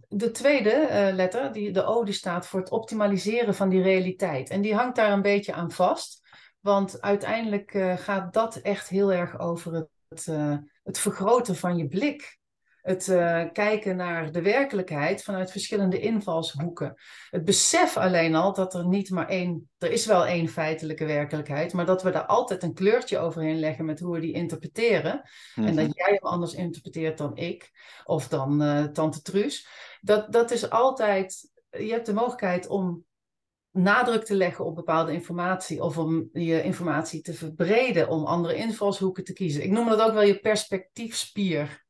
de 0.08 0.32
tweede 0.32 1.12
letter, 1.14 1.52
die, 1.52 1.72
de 1.72 1.84
O, 1.84 2.04
die 2.04 2.14
staat 2.14 2.48
voor 2.48 2.60
het 2.60 2.70
optimaliseren 2.70 3.56
van 3.56 3.70
die 3.70 3.82
realiteit. 3.82 4.50
En 4.50 4.62
die 4.62 4.76
hangt 4.76 4.96
daar 4.96 5.12
een 5.12 5.22
beetje 5.22 5.54
aan 5.54 5.72
vast. 5.72 6.22
Want 6.60 7.02
uiteindelijk 7.02 7.96
gaat 7.96 8.34
dat 8.34 8.56
echt 8.56 8.90
heel 8.90 9.14
erg 9.14 9.40
over 9.40 9.74
het 9.74 9.90
het 10.84 11.00
vergroten 11.00 11.56
van 11.56 11.78
je 11.78 11.88
blik. 11.88 12.40
Het 12.82 13.08
uh, 13.08 13.44
kijken 13.54 13.96
naar 13.96 14.32
de 14.32 14.42
werkelijkheid 14.42 15.24
vanuit 15.24 15.52
verschillende 15.52 16.00
invalshoeken. 16.00 16.96
Het 17.30 17.44
besef 17.44 17.98
alleen 17.98 18.36
al 18.36 18.54
dat 18.54 18.74
er 18.74 18.88
niet 18.88 19.10
maar 19.10 19.28
één, 19.28 19.70
er 19.78 19.92
is 19.92 20.06
wel 20.06 20.26
één 20.26 20.48
feitelijke 20.48 21.06
werkelijkheid, 21.06 21.74
maar 21.74 21.86
dat 21.86 22.04
we 22.04 22.12
daar 22.12 22.26
altijd 22.26 22.64
een 22.64 22.74
kleurtje 22.74 23.18
overheen 23.18 23.60
leggen 23.60 23.86
met 23.86 24.00
hoe 24.00 24.14
we 24.14 24.20
die 24.20 24.34
interpreteren. 24.34 25.22
En 25.56 25.76
dat 25.76 25.88
mhm. 25.88 25.98
jij 25.98 26.20
hem 26.20 26.32
anders 26.32 26.54
interpreteert 26.54 27.18
dan 27.18 27.38
ik 27.38 27.72
of 28.04 28.28
dan 28.28 28.62
uh, 28.62 28.84
Tante 28.84 29.22
Truus. 29.22 29.68
Dat, 30.02 30.32
dat 30.32 30.52
is 30.52 30.70
altijd, 30.70 31.52
je 31.70 31.92
hebt 31.92 32.06
de 32.06 32.14
mogelijkheid 32.14 32.68
om 32.68 33.06
nadruk 33.72 34.24
te 34.24 34.36
leggen 34.36 34.66
op 34.66 34.76
bepaalde 34.76 35.14
informatie 35.14 35.84
of 35.84 35.98
om 35.98 36.30
je 36.34 36.64
informatie 36.64 37.22
te 37.22 37.34
verbreden, 37.34 38.10
om 38.10 38.26
andere 38.26 38.56
invalshoeken 38.56 39.24
te 39.24 39.34
kiezen. 39.34 39.64
Ik 39.64 39.72
noem 39.72 39.90
dat 39.90 40.02
ook 40.02 40.14
wel 40.14 40.24
je 40.24 40.40
perspectiefspier 40.40 41.81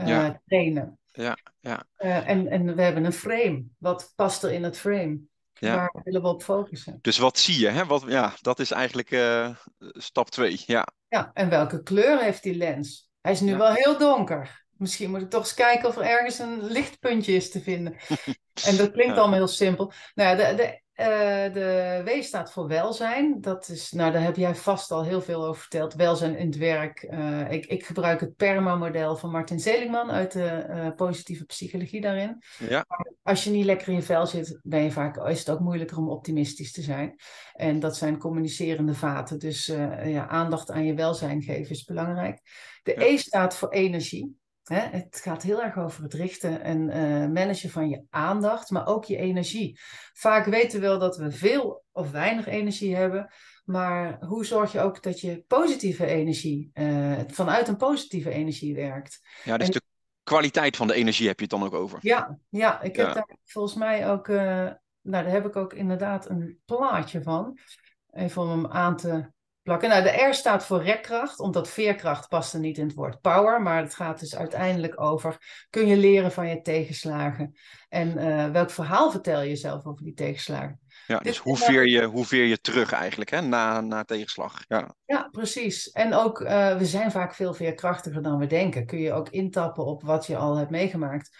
uh, 0.00 0.06
ja. 0.06 0.42
trainen. 0.46 0.98
Ja, 1.12 1.36
ja. 1.60 1.86
Uh, 1.98 2.28
en, 2.28 2.48
en 2.48 2.76
we 2.76 2.82
hebben 2.82 3.04
een 3.04 3.12
frame. 3.12 3.64
Wat 3.78 4.12
past 4.16 4.42
er 4.42 4.52
in 4.52 4.62
het 4.62 4.78
frame? 4.78 5.20
Ja. 5.52 5.76
Waar 5.76 6.02
willen 6.04 6.22
we 6.22 6.28
op 6.28 6.42
focussen? 6.42 6.98
Dus 7.00 7.18
wat 7.18 7.38
zie 7.38 7.58
je? 7.58 7.68
Hè? 7.68 7.84
Wat, 7.84 8.04
ja, 8.06 8.34
dat 8.40 8.58
is 8.58 8.70
eigenlijk 8.70 9.10
uh, 9.10 9.56
stap 9.78 10.30
2. 10.30 10.62
Ja. 10.66 10.88
ja, 11.08 11.30
en 11.34 11.48
welke 11.48 11.82
kleur 11.82 12.22
heeft 12.22 12.42
die 12.42 12.56
lens? 12.56 13.10
Hij 13.20 13.32
is 13.32 13.40
nu 13.40 13.50
ja. 13.50 13.56
wel 13.56 13.72
heel 13.72 13.98
donker. 13.98 14.64
Misschien 14.70 15.10
moet 15.10 15.22
ik 15.22 15.30
toch 15.30 15.40
eens 15.40 15.54
kijken 15.54 15.88
of 15.88 15.96
er 15.96 16.02
ergens 16.02 16.38
een 16.38 16.64
lichtpuntje 16.64 17.32
is 17.32 17.50
te 17.50 17.60
vinden. 17.60 17.96
en 18.68 18.76
dat 18.76 18.92
klinkt 18.92 19.16
allemaal 19.16 19.38
heel 19.38 19.48
simpel. 19.48 19.92
Nou 20.14 20.38
ja, 20.38 20.50
de, 20.50 20.54
de 20.56 20.80
uh, 20.96 21.06
de 21.52 22.02
W 22.04 22.22
staat 22.22 22.52
voor 22.52 22.66
welzijn. 22.68 23.40
Dat 23.40 23.68
is, 23.68 23.92
nou, 23.92 24.12
daar 24.12 24.22
heb 24.22 24.36
jij 24.36 24.54
vast 24.54 24.90
al 24.90 25.04
heel 25.04 25.20
veel 25.20 25.44
over 25.44 25.60
verteld. 25.60 25.94
Welzijn 25.94 26.36
in 26.36 26.46
het 26.46 26.56
werk. 26.56 27.02
Uh, 27.10 27.50
ik, 27.50 27.66
ik 27.66 27.84
gebruik 27.84 28.20
het 28.20 28.36
PERMA-model 28.36 29.16
van 29.16 29.30
Martin 29.30 29.60
Seligman 29.60 30.10
uit 30.10 30.32
de 30.32 30.66
uh, 30.68 30.94
positieve 30.94 31.44
psychologie 31.44 32.00
daarin. 32.00 32.42
Ja. 32.58 32.86
als 33.22 33.44
je 33.44 33.50
niet 33.50 33.64
lekker 33.64 33.88
in 33.88 33.94
je 33.94 34.02
vel 34.02 34.26
zit, 34.26 34.60
ben 34.62 34.82
je 34.82 34.90
vaak, 34.90 35.16
is 35.16 35.38
het 35.38 35.50
ook 35.50 35.60
moeilijker 35.60 35.96
om 35.96 36.10
optimistisch 36.10 36.72
te 36.72 36.82
zijn. 36.82 37.14
En 37.52 37.80
dat 37.80 37.96
zijn 37.96 38.18
communicerende 38.18 38.94
vaten. 38.94 39.38
Dus 39.38 39.66
ja, 40.04 40.28
aandacht 40.28 40.70
aan 40.70 40.84
je 40.84 40.94
welzijn 40.94 41.42
geven 41.42 41.70
is 41.70 41.84
belangrijk. 41.84 42.40
De 42.82 42.94
ja. 42.98 43.06
E 43.06 43.16
staat 43.16 43.56
voor 43.56 43.68
energie. 43.68 44.36
Hè? 44.68 44.80
Het 44.80 45.20
gaat 45.22 45.42
heel 45.42 45.62
erg 45.62 45.76
over 45.76 46.02
het 46.02 46.14
richten 46.14 46.62
en 46.62 46.88
uh, 46.88 47.32
managen 47.32 47.70
van 47.70 47.88
je 47.88 48.04
aandacht, 48.10 48.70
maar 48.70 48.86
ook 48.86 49.04
je 49.04 49.16
energie. 49.16 49.78
Vaak 50.12 50.46
weten 50.46 50.80
we 50.80 50.86
wel 50.86 50.98
dat 50.98 51.16
we 51.16 51.30
veel 51.30 51.84
of 51.92 52.10
weinig 52.10 52.46
energie 52.46 52.96
hebben, 52.96 53.32
maar 53.64 54.16
hoe 54.20 54.44
zorg 54.44 54.72
je 54.72 54.80
ook 54.80 55.02
dat 55.02 55.20
je 55.20 55.44
positieve 55.46 56.06
energie, 56.06 56.70
uh, 56.74 57.18
vanuit 57.26 57.68
een 57.68 57.76
positieve 57.76 58.30
energie 58.30 58.74
werkt? 58.74 59.20
Ja, 59.44 59.56
dus 59.56 59.66
en, 59.66 59.72
de 59.72 59.82
kwaliteit 60.22 60.76
van 60.76 60.86
de 60.86 60.94
energie 60.94 61.26
heb 61.26 61.36
je 61.36 61.42
het 61.42 61.52
dan 61.52 61.64
ook 61.64 61.74
over. 61.74 61.98
Ja, 62.02 62.38
ja 62.48 62.82
ik 62.82 62.96
heb 62.96 63.06
ja. 63.06 63.12
daar 63.12 63.36
volgens 63.44 63.74
mij 63.74 64.10
ook, 64.10 64.28
uh, 64.28 64.36
nou 64.36 64.76
daar 65.02 65.30
heb 65.30 65.46
ik 65.46 65.56
ook 65.56 65.72
inderdaad 65.72 66.28
een 66.28 66.58
plaatje 66.64 67.22
van. 67.22 67.58
Even 68.10 68.42
om 68.42 68.48
hem 68.48 68.66
aan 68.66 68.96
te 68.96 69.34
plakken. 69.66 69.88
Nou, 69.88 70.02
de 70.02 70.28
R 70.28 70.34
staat 70.34 70.64
voor 70.64 70.82
rekkracht, 70.82 71.38
omdat 71.38 71.68
veerkracht 71.68 72.28
past 72.28 72.52
er 72.52 72.60
niet 72.60 72.78
in 72.78 72.86
het 72.86 72.94
woord 72.94 73.20
power, 73.20 73.62
maar 73.62 73.82
het 73.82 73.94
gaat 73.94 74.20
dus 74.20 74.36
uiteindelijk 74.36 75.00
over, 75.00 75.64
kun 75.70 75.86
je 75.86 75.96
leren 75.96 76.32
van 76.32 76.48
je 76.48 76.62
tegenslagen? 76.62 77.54
En 77.88 78.18
uh, 78.18 78.50
welk 78.50 78.70
verhaal 78.70 79.10
vertel 79.10 79.42
je 79.42 79.56
zelf 79.56 79.86
over 79.86 80.04
die 80.04 80.14
tegenslagen? 80.14 80.80
Ja, 81.06 81.18
dus 81.18 81.38
hoe 81.38 81.56
veer, 81.56 81.86
je, 81.86 82.04
hoe 82.04 82.24
veer 82.24 82.44
je 82.44 82.60
terug 82.60 82.92
eigenlijk, 82.92 83.30
hè, 83.30 83.40
na, 83.40 83.80
na 83.80 84.04
tegenslag? 84.04 84.64
Ja. 84.68 84.94
ja, 85.04 85.28
precies. 85.30 85.90
En 85.90 86.14
ook, 86.14 86.40
uh, 86.40 86.76
we 86.76 86.84
zijn 86.84 87.10
vaak 87.10 87.34
veel 87.34 87.54
veerkrachtiger 87.54 88.22
dan 88.22 88.38
we 88.38 88.46
denken. 88.46 88.86
Kun 88.86 88.98
je 88.98 89.12
ook 89.12 89.28
intappen 89.28 89.84
op 89.84 90.02
wat 90.02 90.26
je 90.26 90.36
al 90.36 90.56
hebt 90.56 90.70
meegemaakt. 90.70 91.36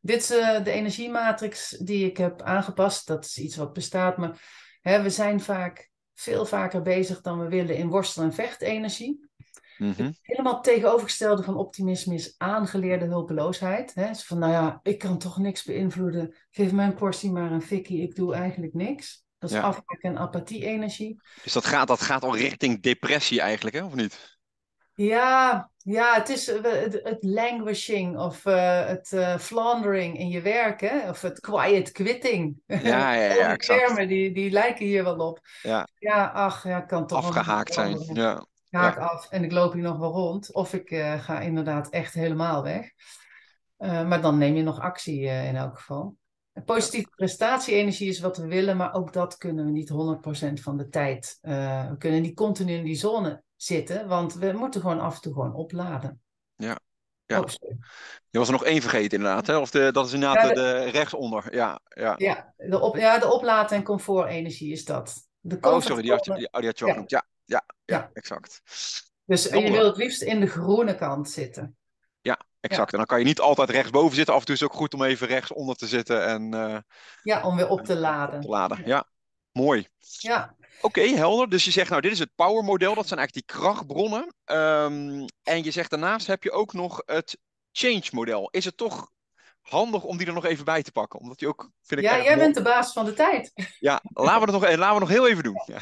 Dit 0.00 0.22
is 0.22 0.30
uh, 0.30 0.64
de 0.64 0.70
energiematrix 0.70 1.68
die 1.68 2.06
ik 2.06 2.16
heb 2.16 2.42
aangepast. 2.42 3.06
Dat 3.06 3.24
is 3.24 3.38
iets 3.38 3.56
wat 3.56 3.72
bestaat, 3.72 4.16
maar 4.16 4.42
hè, 4.80 5.02
we 5.02 5.10
zijn 5.10 5.40
vaak 5.40 5.90
veel 6.16 6.46
vaker 6.46 6.82
bezig 6.82 7.20
dan 7.20 7.38
we 7.38 7.48
willen 7.48 7.76
in 7.76 7.88
worstel- 7.88 8.22
en 8.22 8.32
vechtenergie. 8.32 9.30
Mm 9.78 9.92
-hmm. 9.96 10.14
Helemaal 10.22 10.60
tegenovergestelde 10.60 11.42
van 11.42 11.56
optimisme 11.56 12.14
is 12.14 12.34
aangeleerde 12.38 13.04
hulpeloosheid. 13.04 13.94
Hè? 13.94 14.14
van, 14.14 14.38
nou 14.38 14.52
ja, 14.52 14.80
ik 14.82 14.98
kan 14.98 15.18
toch 15.18 15.38
niks 15.38 15.64
beïnvloeden. 15.64 16.34
Geef 16.50 16.72
mijn 16.72 16.94
portie 16.94 17.32
maar 17.32 17.52
een 17.52 17.62
fikkie, 17.62 18.02
ik 18.02 18.14
doe 18.14 18.34
eigenlijk 18.34 18.74
niks. 18.74 19.24
Dat 19.38 19.50
is 19.50 19.56
ja. 19.56 19.82
en 20.00 20.18
apathie-energie. 20.18 21.20
Dus 21.42 21.52
dat 21.52 21.64
gaat, 21.64 21.88
dat 21.88 22.00
gaat 22.00 22.22
al 22.22 22.36
richting 22.36 22.82
depressie 22.82 23.40
eigenlijk, 23.40 23.76
hè? 23.76 23.84
of 23.84 23.94
niet? 23.94 24.35
Ja, 24.96 25.70
ja 25.76 26.14
het 26.14 26.28
is 26.28 26.46
het, 26.46 27.00
het 27.02 27.24
languishing 27.24 28.18
of 28.18 28.44
uh, 28.44 28.86
het 28.86 29.12
uh, 29.12 29.38
floundering 29.38 30.18
in 30.18 30.28
je 30.28 30.40
werk, 30.40 30.80
hè? 30.80 31.08
of 31.08 31.20
het 31.20 31.40
quiet 31.40 31.92
quitting. 31.92 32.60
Ja, 32.66 33.12
ja, 33.12 33.34
ja, 33.34 33.52
exact. 33.52 33.86
termen 33.86 34.08
die, 34.08 34.32
die 34.32 34.50
lijken 34.50 34.86
hier 34.86 35.04
wel 35.04 35.16
op. 35.16 35.40
Ja, 35.62 35.88
ja 35.98 36.26
ach, 36.26 36.64
ja, 36.64 36.80
kan 36.80 37.06
toch 37.06 37.18
Afgehaakt 37.18 37.74
zijn, 37.74 37.98
ja. 38.12 38.46
Haak 38.70 38.96
ja. 38.96 39.04
af 39.04 39.30
en 39.30 39.44
ik 39.44 39.52
loop 39.52 39.72
hier 39.72 39.82
nog 39.82 39.98
wel 39.98 40.12
rond. 40.12 40.54
Of 40.54 40.72
ik 40.72 40.90
uh, 40.90 41.20
ga 41.22 41.40
inderdaad 41.40 41.88
echt 41.88 42.14
helemaal 42.14 42.62
weg. 42.62 42.90
maar 43.78 44.20
dan 44.20 44.38
neem 44.38 44.54
je 44.54 44.62
nog 44.62 44.80
actie 44.80 45.20
in 45.20 45.56
elk 45.56 45.76
geval. 45.76 46.16
Positieve 46.64 47.08
prestatie-energie 47.16 48.08
is 48.08 48.20
wat 48.20 48.36
we 48.36 48.46
willen, 48.46 48.76
maar 48.76 48.94
ook 48.94 49.12
dat 49.12 49.36
kunnen 49.36 49.64
we 49.64 49.70
niet 49.70 49.92
100% 49.92 50.52
van 50.62 50.76
de 50.76 50.88
tijd. 50.88 51.38
we 51.40 51.94
kunnen 51.98 52.22
niet 52.22 52.34
continu 52.34 52.72
in 52.72 52.84
die 52.84 52.96
zone 52.96 53.44
zitten, 53.56 54.08
want 54.08 54.34
we 54.34 54.52
moeten 54.52 54.80
gewoon 54.80 55.00
af 55.00 55.14
en 55.14 55.20
toe 55.20 55.32
gewoon 55.32 55.54
opladen. 55.54 56.20
Ja. 56.56 56.78
Ja. 57.26 57.40
Oh, 57.40 57.46
je 58.30 58.38
was 58.38 58.46
er 58.46 58.52
nog 58.52 58.64
één 58.64 58.80
vergeten 58.80 59.18
inderdaad, 59.18 59.46
hè? 59.46 59.56
Of 59.56 59.70
de, 59.70 59.92
dat 59.92 60.06
is 60.06 60.12
inderdaad 60.12 60.42
ja, 60.42 60.48
de, 60.48 60.54
de, 60.54 60.90
rechtsonder. 60.90 61.54
Ja, 61.54 61.80
ja. 61.88 62.14
Ja, 62.18 62.54
de 62.56 62.80
op, 62.80 62.96
ja, 62.96 63.18
de 63.18 63.32
oplaad- 63.32 63.72
en 63.72 63.82
comfortenergie 63.82 64.72
is 64.72 64.84
dat. 64.84 65.28
De 65.40 65.58
oh, 65.60 65.80
sorry, 65.80 66.02
die 66.02 66.10
had, 66.10 66.24
die, 66.24 66.48
oh, 66.50 66.58
die 66.58 66.66
had 66.66 66.78
je 66.78 66.84
ook 66.84 66.90
ja. 66.90 67.04
ja. 67.06 67.24
Ja, 67.44 67.64
ja, 67.84 67.96
ja, 67.96 68.10
exact. 68.12 68.62
Dus 69.24 69.48
en 69.48 69.60
je 69.60 69.70
wil 69.70 69.86
het 69.86 69.96
liefst 69.96 70.22
in 70.22 70.40
de 70.40 70.46
groene 70.46 70.94
kant 70.94 71.30
zitten. 71.30 71.76
Ja, 72.20 72.40
exact. 72.60 72.92
En 72.92 72.98
dan 72.98 73.06
kan 73.06 73.18
je 73.18 73.24
niet 73.24 73.40
altijd 73.40 73.70
rechtsboven 73.70 74.16
zitten. 74.16 74.34
Af 74.34 74.40
en 74.40 74.46
toe 74.46 74.54
is 74.54 74.60
het 74.60 74.70
ook 74.70 74.76
goed 74.76 74.94
om 74.94 75.02
even 75.02 75.26
rechtsonder 75.26 75.76
te 75.76 75.86
zitten. 75.86 76.26
En, 76.26 76.54
uh, 76.54 76.78
ja, 77.22 77.42
om 77.42 77.56
weer 77.56 77.68
op 77.68 77.80
te 77.80 77.96
laden. 77.96 78.36
Op 78.36 78.42
te 78.42 78.48
laden, 78.48 78.82
ja. 78.84 79.08
Mooi. 79.52 79.88
Ja. 79.98 80.55
Oké, 80.80 81.00
okay, 81.00 81.14
helder. 81.14 81.48
Dus 81.48 81.64
je 81.64 81.70
zegt, 81.70 81.90
nou, 81.90 82.02
dit 82.02 82.12
is 82.12 82.18
het 82.18 82.34
power 82.34 82.64
model. 82.64 82.94
Dat 82.94 83.08
zijn 83.08 83.18
eigenlijk 83.18 83.48
die 83.48 83.58
krachtbronnen. 83.58 84.34
Um, 84.44 85.24
en 85.42 85.64
je 85.64 85.70
zegt 85.70 85.90
daarnaast 85.90 86.26
heb 86.26 86.42
je 86.42 86.52
ook 86.52 86.72
nog 86.72 87.02
het 87.04 87.38
change 87.72 88.06
model. 88.10 88.48
Is 88.50 88.64
het 88.64 88.76
toch 88.76 89.10
handig 89.60 90.02
om 90.02 90.16
die 90.16 90.26
er 90.26 90.32
nog 90.32 90.44
even 90.44 90.64
bij 90.64 90.82
te 90.82 90.92
pakken? 90.92 91.20
Omdat 91.20 91.38
die 91.38 91.48
ook, 91.48 91.70
vind 91.82 92.00
ik 92.00 92.06
Ja, 92.06 92.22
jij 92.22 92.36
bent 92.36 92.54
de 92.54 92.62
baas 92.62 92.92
van 92.92 93.04
de 93.04 93.12
tijd. 93.12 93.52
Ja, 93.78 94.00
laten 94.12 94.46
we 94.46 94.52
het 94.52 94.62
nog, 94.62 94.76
laten 94.76 94.94
we 94.94 95.00
nog 95.00 95.08
heel 95.08 95.28
even 95.28 95.42
doen. 95.42 95.62
Ja. 95.66 95.78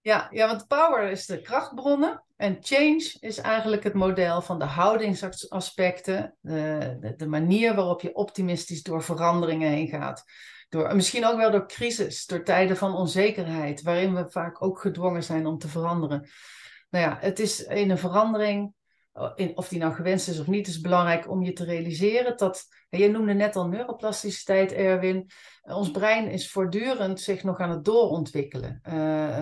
ja, 0.00 0.28
ja, 0.30 0.46
want 0.46 0.66
power 0.66 1.10
is 1.10 1.26
de 1.26 1.40
krachtbronnen. 1.40 2.24
En 2.36 2.58
change 2.60 3.16
is 3.20 3.38
eigenlijk 3.38 3.84
het 3.84 3.94
model 3.94 4.42
van 4.42 4.58
de 4.58 4.64
houdingsaspecten. 4.64 6.36
De, 6.40 6.96
de, 7.00 7.16
de 7.16 7.26
manier 7.26 7.74
waarop 7.74 8.00
je 8.00 8.14
optimistisch 8.14 8.82
door 8.82 9.02
veranderingen 9.02 9.70
heen 9.70 9.88
gaat. 9.88 10.24
Door, 10.68 10.96
misschien 10.96 11.26
ook 11.26 11.36
wel 11.36 11.50
door 11.50 11.66
crisis, 11.66 12.26
door 12.26 12.42
tijden 12.42 12.76
van 12.76 12.94
onzekerheid, 12.94 13.82
waarin 13.82 14.14
we 14.14 14.30
vaak 14.30 14.62
ook 14.62 14.80
gedwongen 14.80 15.22
zijn 15.22 15.46
om 15.46 15.58
te 15.58 15.68
veranderen. 15.68 16.28
Nou 16.90 17.04
ja, 17.04 17.18
het 17.20 17.38
is 17.38 17.64
in 17.64 17.90
een 17.90 17.98
verandering, 17.98 18.72
in, 19.34 19.56
of 19.56 19.68
die 19.68 19.78
nou 19.78 19.94
gewenst 19.94 20.28
is 20.28 20.40
of 20.40 20.46
niet, 20.46 20.66
is 20.66 20.80
belangrijk 20.80 21.30
om 21.30 21.42
je 21.42 21.52
te 21.52 21.64
realiseren 21.64 22.36
dat, 22.36 22.64
je 22.90 23.10
noemde 23.10 23.32
net 23.32 23.56
al 23.56 23.68
neuroplasticiteit, 23.68 24.72
Erwin, 24.72 25.30
ons 25.62 25.90
brein 25.90 26.30
is 26.30 26.50
voortdurend 26.50 27.20
zich 27.20 27.42
nog 27.42 27.58
aan 27.58 27.70
het 27.70 27.84
doorontwikkelen. 27.84 28.80
Uh, 28.88 28.92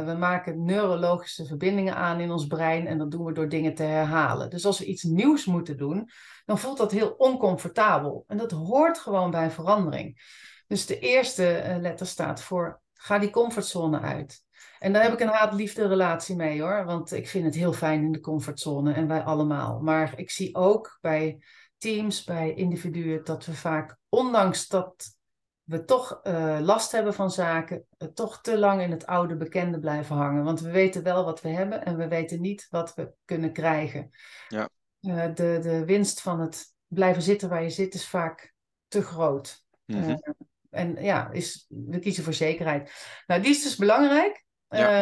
we 0.05 0.15
maken 0.19 0.65
neurologische 0.65 1.47
verbindingen 1.47 1.95
aan 1.95 2.21
in 2.21 2.31
ons 2.31 2.47
brein 2.47 2.87
en 2.87 2.99
dat 2.99 3.11
doen 3.11 3.25
we 3.25 3.33
door 3.33 3.49
dingen 3.49 3.75
te 3.75 3.83
herhalen. 3.83 4.51
Dus 4.51 4.67
als 4.67 4.79
we 4.79 4.85
iets 4.85 5.03
nieuws 5.03 5.45
moeten 5.45 5.77
doen, 5.77 6.11
dan 6.45 6.59
voelt 6.59 6.79
dat 6.79 6.93
heel 6.93 7.15
oncomfortabel. 7.19 8.25
En 8.27 8.37
dat 8.37 8.51
hoort 8.51 8.99
gewoon 8.99 9.31
bij 9.31 9.51
verandering. 9.51 10.21
Dus 10.67 10.87
de 10.87 10.99
eerste 10.99 11.65
uh, 11.67 11.77
letter 11.81 12.07
staat 12.07 12.43
voor 12.43 12.81
ga 12.93 13.19
die 13.19 13.31
comfortzone 13.31 14.01
uit. 14.01 14.45
En 14.79 14.93
daar 14.93 15.03
heb 15.03 15.13
ik 15.13 15.21
een 15.21 15.29
haat-liefde 15.29 15.87
relatie 15.87 16.37
mee 16.37 16.63
hoor. 16.63 16.85
Want 16.85 17.13
ik 17.13 17.29
vind 17.29 17.45
het 17.45 17.55
heel 17.55 17.73
fijn 17.73 18.03
in 18.03 18.13
de 18.13 18.21
comfortzone 18.21 18.93
en 18.93 19.09
wij 19.09 19.23
allemaal. 19.23 19.81
Maar 19.81 20.19
ik 20.19 20.31
zie 20.31 20.55
ook 20.55 20.99
bij 21.01 21.43
teams, 21.79 22.25
bij 22.25 22.55
individuen, 22.55 23.25
dat 23.25 23.47
we 23.47 23.55
vaak, 23.55 23.97
ondanks 24.09 24.69
dat 24.69 25.15
we 25.63 25.85
toch 25.85 26.21
uh, 26.23 26.59
last 26.61 26.93
hebben 26.93 27.15
van 27.15 27.31
zaken, 27.31 27.87
uh, 27.99 28.09
toch 28.09 28.41
te 28.41 28.59
lang 28.59 28.83
in 28.83 28.91
het 28.91 29.07
oude 29.07 29.37
bekende 29.37 29.79
blijven 29.79 30.17
hangen. 30.17 30.45
Want 30.45 30.61
we 30.61 30.71
weten 30.71 31.03
wel 31.03 31.25
wat 31.25 31.41
we 31.41 31.49
hebben 31.49 31.85
en 31.85 31.97
we 31.97 32.09
weten 32.09 32.41
niet 32.41 32.67
wat 32.71 32.95
we 32.95 33.13
kunnen 33.25 33.53
krijgen. 33.53 34.11
Ja. 34.49 34.69
Uh, 35.01 35.25
de, 35.25 35.59
de 35.63 35.85
winst 35.85 36.21
van 36.21 36.41
het 36.41 36.75
blijven 36.87 37.23
zitten 37.23 37.49
waar 37.49 37.63
je 37.63 37.71
zit 37.71 37.95
is 37.95 38.09
vaak 38.09 38.55
te 38.89 39.03
groot. 39.03 39.65
Mm 39.85 40.03
-hmm. 40.03 40.35
En 40.71 41.03
ja, 41.03 41.31
is, 41.31 41.67
we 41.69 41.99
kiezen 41.99 42.25
voor 42.25 42.33
zekerheid. 42.33 42.93
Nou, 43.27 43.43
die 43.43 43.51
is 43.51 43.63
dus 43.63 43.77
belangrijk. 43.77 44.45
Uh, 44.69 45.01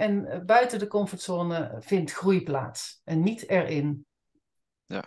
en 0.00 0.42
buiten 0.46 0.78
de 0.78 0.86
comfortzone 0.86 1.76
vindt 1.80 2.12
groei 2.12 2.42
plaats 2.42 3.00
en 3.04 3.22
niet 3.22 3.48
erin. 3.48 4.06
Ja. 4.86 5.04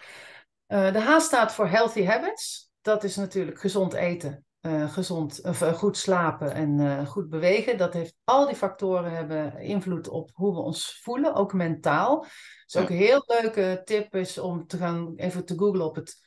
de 0.67 0.99
H 0.99 1.19
staat 1.19 1.53
voor 1.53 1.67
Healthy 1.67 2.03
Habits. 2.03 2.71
Dat 2.81 3.03
is 3.03 3.15
natuurlijk 3.15 3.59
gezond 3.59 3.93
eten, 3.93 4.45
gezond, 4.87 5.43
of, 5.43 5.59
goed 5.59 5.97
slapen 5.97 6.53
en 6.53 7.05
goed 7.07 7.29
bewegen. 7.29 7.77
Dat 7.77 7.93
heeft 7.93 8.15
al 8.23 8.45
die 8.45 8.55
factoren 8.55 9.11
hebben 9.11 9.59
invloed 9.59 10.07
op 10.07 10.29
hoe 10.33 10.53
we 10.53 10.59
ons 10.59 10.99
voelen, 11.03 11.33
ook 11.33 11.53
mentaal. 11.53 12.25
Dus 12.65 12.81
ook 12.81 12.89
een 12.89 12.95
heel 12.95 13.23
leuke 13.27 13.81
tip 13.83 14.15
is 14.15 14.37
om 14.37 14.67
te 14.67 14.77
gaan 14.77 15.13
even 15.15 15.45
te 15.45 15.57
googlen 15.57 15.85
op 15.85 15.95
het 15.95 16.24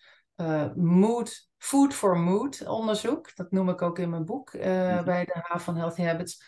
mood 0.74 1.48
Food 1.58 1.94
for 1.94 2.18
Mood 2.18 2.66
onderzoek. 2.66 3.36
Dat 3.36 3.50
noem 3.50 3.68
ik 3.68 3.82
ook 3.82 3.98
in 3.98 4.10
mijn 4.10 4.24
boek 4.24 4.52
uh, 4.52 4.62
bij 5.02 5.24
de 5.24 5.34
H 5.42 5.58
van 5.58 5.76
Healthy 5.76 6.02
Habits. 6.02 6.42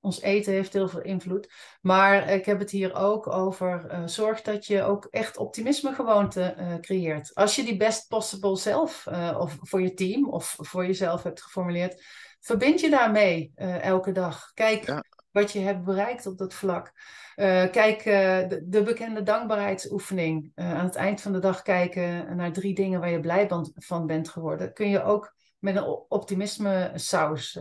Ons 0.00 0.20
eten 0.20 0.52
heeft 0.52 0.72
heel 0.72 0.88
veel 0.88 1.02
invloed. 1.02 1.52
Maar 1.80 2.28
ik 2.30 2.44
heb 2.44 2.58
het 2.58 2.70
hier 2.70 2.94
ook 2.94 3.26
over 3.26 3.86
uh, 3.90 4.06
zorg 4.06 4.42
dat 4.42 4.66
je 4.66 4.82
ook 4.82 5.06
echt 5.10 5.36
optimisme 5.36 5.92
gewoonte 5.92 6.56
uh, 6.58 6.74
creëert. 6.74 7.34
Als 7.34 7.56
je 7.56 7.64
die 7.64 7.76
best 7.76 8.08
possible 8.08 8.56
zelf 8.56 9.06
of 9.36 9.56
voor 9.60 9.82
je 9.82 9.94
team 9.94 10.28
of 10.28 10.56
voor 10.58 10.86
jezelf 10.86 11.22
hebt 11.22 11.42
geformuleerd, 11.42 12.04
verbind 12.40 12.80
je 12.80 12.90
daarmee 12.90 13.52
elke 13.80 14.12
dag. 14.12 14.50
Kijk 14.54 15.02
wat 15.36 15.52
je 15.52 15.60
hebt 15.60 15.84
bereikt 15.84 16.26
op 16.26 16.38
dat 16.38 16.54
vlak. 16.54 16.92
Uh, 17.36 17.70
kijk, 17.70 17.98
uh, 17.98 18.48
de, 18.48 18.62
de, 18.64 18.82
bekende 18.82 19.22
dankbaarheidsoefening. 19.22 20.52
Uh, 20.54 20.74
aan 20.74 20.84
het 20.84 20.94
eind 20.94 21.20
van 21.20 21.32
de 21.32 21.38
dag 21.38 21.62
kijken 21.62 22.36
naar 22.36 22.52
drie 22.52 22.74
dingen 22.74 23.00
waar 23.00 23.10
je 23.10 23.20
blij 23.20 23.50
van 23.74 24.06
bent 24.06 24.28
geworden. 24.28 24.72
Kun 24.72 24.88
je 24.88 25.02
ook 25.02 25.34
met 25.58 25.76
een 25.76 26.04
optimisme 26.08 26.92
saus 26.94 27.58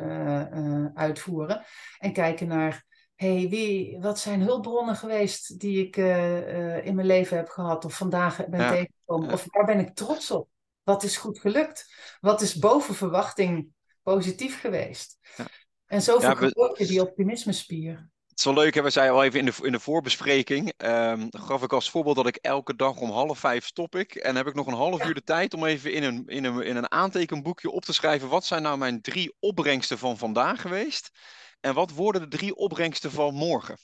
uitvoeren. 0.93 1.65
En 1.99 2.13
kijken 2.13 2.47
naar, 2.47 2.85
hey, 3.15 3.47
wie, 3.49 3.99
wat 3.99 4.19
zijn 4.19 4.41
hulpbronnen 4.41 4.95
geweest 4.95 5.59
die 5.59 5.85
ik 5.87 5.95
in 6.85 6.95
mijn 6.95 7.07
leven 7.07 7.37
heb 7.37 7.49
gehad 7.49 7.85
of 7.85 7.97
vandaag 7.97 8.47
ben 8.47 8.69
tegengekomen? 8.69 9.33
Of 9.33 9.45
waar 9.49 9.65
ben 9.65 9.79
ik 9.79 9.95
trots 9.95 10.31
op? 10.31 10.49
Wat 10.83 11.03
is 11.03 11.17
goed 11.17 11.39
gelukt? 11.39 11.93
Wat 12.19 12.41
is 12.41 12.55
boven 12.55 12.95
verwachting 12.95 13.67
positief 14.03 14.59
geweest? 14.59 15.17
Ja. 15.37 15.45
En 15.87 16.01
zo 16.01 16.19
vergroot 16.19 16.77
je 16.77 16.85
die 16.85 17.01
optimismespier. 17.01 18.09
Het 18.27 18.45
is 18.45 18.53
wel 18.53 18.63
leuk, 18.63 18.73
hè? 18.73 18.81
we 18.81 18.89
zeiden 18.89 19.15
al 19.15 19.23
even 19.23 19.39
in 19.39 19.45
de, 19.45 19.53
in 19.61 19.71
de 19.71 19.79
voorbespreking. 19.79 20.73
Um, 20.77 21.27
gaf 21.29 21.63
ik 21.63 21.73
als 21.73 21.89
voorbeeld 21.89 22.15
dat 22.15 22.27
ik 22.27 22.35
elke 22.35 22.75
dag 22.75 22.97
om 22.97 23.09
half 23.09 23.39
vijf 23.39 23.65
stop 23.65 23.95
ik. 23.95 24.15
En 24.15 24.35
heb 24.35 24.47
ik 24.47 24.53
nog 24.53 24.67
een 24.67 24.73
half 24.73 25.05
uur 25.05 25.13
de 25.13 25.23
tijd 25.23 25.53
om 25.53 25.65
even 25.65 25.93
in 25.93 26.03
een, 26.03 26.23
in, 26.27 26.43
een, 26.43 26.61
in 26.61 26.75
een 26.75 26.91
aantekenboekje 26.91 27.69
op 27.69 27.85
te 27.85 27.93
schrijven. 27.93 28.29
Wat 28.29 28.45
zijn 28.45 28.61
nou 28.61 28.77
mijn 28.77 29.01
drie 29.01 29.35
opbrengsten 29.39 29.97
van 29.97 30.17
vandaag 30.17 30.61
geweest? 30.61 31.09
En 31.59 31.73
wat 31.73 31.91
worden 31.91 32.21
de 32.29 32.37
drie 32.37 32.55
opbrengsten 32.55 33.11
van 33.11 33.33
morgen? 33.33 33.77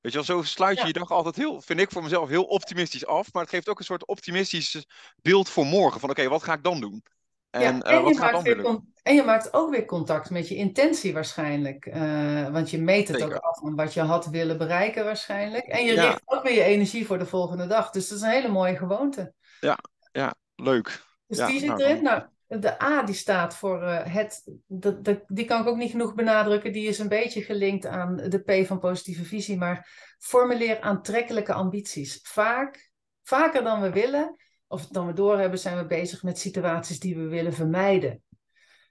Weet 0.00 0.12
je 0.12 0.18
wel, 0.18 0.36
zo 0.36 0.42
sluit 0.42 0.80
je 0.80 0.86
je 0.86 0.92
dag 0.92 1.10
altijd 1.10 1.36
heel, 1.36 1.60
vind 1.60 1.80
ik 1.80 1.90
voor 1.90 2.02
mezelf, 2.02 2.28
heel 2.28 2.44
optimistisch 2.44 3.06
af. 3.06 3.32
Maar 3.32 3.42
het 3.42 3.50
geeft 3.50 3.68
ook 3.68 3.78
een 3.78 3.84
soort 3.84 4.06
optimistisch 4.06 4.86
beeld 5.22 5.48
voor 5.48 5.66
morgen. 5.66 6.00
Van 6.00 6.10
oké, 6.10 6.28
wat 6.28 6.42
ga 6.42 6.52
ik 6.52 6.62
dan 6.62 6.80
doen? 6.80 7.02
En, 7.50 7.60
ja, 7.60 7.80
eh, 7.80 7.96
en, 7.96 8.02
wat 8.02 8.14
je 8.14 8.20
gaat 8.20 8.44
dan 8.44 8.86
en 9.08 9.14
je 9.14 9.22
maakt 9.22 9.52
ook 9.52 9.70
weer 9.70 9.84
contact 9.84 10.30
met 10.30 10.48
je 10.48 10.54
intentie 10.54 11.12
waarschijnlijk. 11.12 11.86
Uh, 11.86 12.48
want 12.48 12.70
je 12.70 12.78
meet 12.78 13.08
het 13.08 13.22
ook 13.22 13.34
af 13.34 13.58
van 13.58 13.76
wat 13.76 13.94
je 13.94 14.00
had 14.00 14.26
willen 14.26 14.58
bereiken 14.58 15.04
waarschijnlijk. 15.04 15.64
En 15.64 15.84
je 15.84 15.94
richt 15.94 16.22
ook 16.24 16.42
weer 16.42 16.54
je 16.54 16.62
energie 16.62 17.06
voor 17.06 17.18
de 17.18 17.26
volgende 17.26 17.66
dag. 17.66 17.90
Dus 17.90 18.08
dat 18.08 18.18
is 18.18 18.24
een 18.24 18.30
hele 18.30 18.48
mooie 18.48 18.76
gewoonte. 18.76 19.32
Ja, 19.60 19.78
ja 20.12 20.34
leuk. 20.54 21.02
Dus 21.26 21.46
die 21.46 21.58
zit 21.58 21.68
nou, 21.68 21.82
erin. 21.82 22.02
Nou, 22.02 22.22
de 22.46 22.82
A 22.82 23.02
die 23.02 23.14
staat 23.14 23.56
voor 23.56 23.82
uh, 23.82 24.00
het, 24.02 24.42
de, 24.66 25.00
de, 25.00 25.24
die 25.26 25.44
kan 25.44 25.60
ik 25.60 25.66
ook 25.66 25.76
niet 25.76 25.90
genoeg 25.90 26.14
benadrukken. 26.14 26.72
Die 26.72 26.88
is 26.88 26.98
een 26.98 27.08
beetje 27.08 27.42
gelinkt 27.42 27.86
aan 27.86 28.16
de 28.16 28.38
P 28.38 28.66
van 28.66 28.78
positieve 28.78 29.24
visie. 29.24 29.58
Maar 29.58 29.88
formuleer 30.18 30.80
aantrekkelijke 30.80 31.52
ambities. 31.52 32.20
Vaak, 32.22 32.90
vaker 33.22 33.62
dan 33.62 33.80
we 33.80 33.90
willen, 33.90 34.36
of 34.68 34.86
dan 34.86 35.06
we 35.06 35.12
doorhebben, 35.12 35.58
zijn 35.58 35.76
we 35.76 35.86
bezig 35.86 36.22
met 36.22 36.38
situaties 36.38 36.98
die 36.98 37.16
we 37.16 37.26
willen 37.26 37.52
vermijden. 37.52 38.22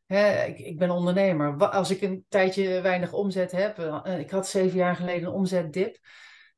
Hè, 0.05 0.43
ik, 0.43 0.59
ik, 0.59 0.77
ben 0.77 0.89
ondernemer. 0.89 1.69
Als 1.69 1.89
ik 1.89 2.01
een 2.01 2.25
tijdje 2.29 2.81
weinig 2.81 3.13
omzet 3.13 3.51
heb, 3.51 3.79
uh, 3.79 4.19
ik 4.19 4.31
had 4.31 4.47
zeven 4.47 4.77
jaar 4.77 4.95
geleden 4.95 5.27
een 5.27 5.33
omzetdip. 5.33 5.97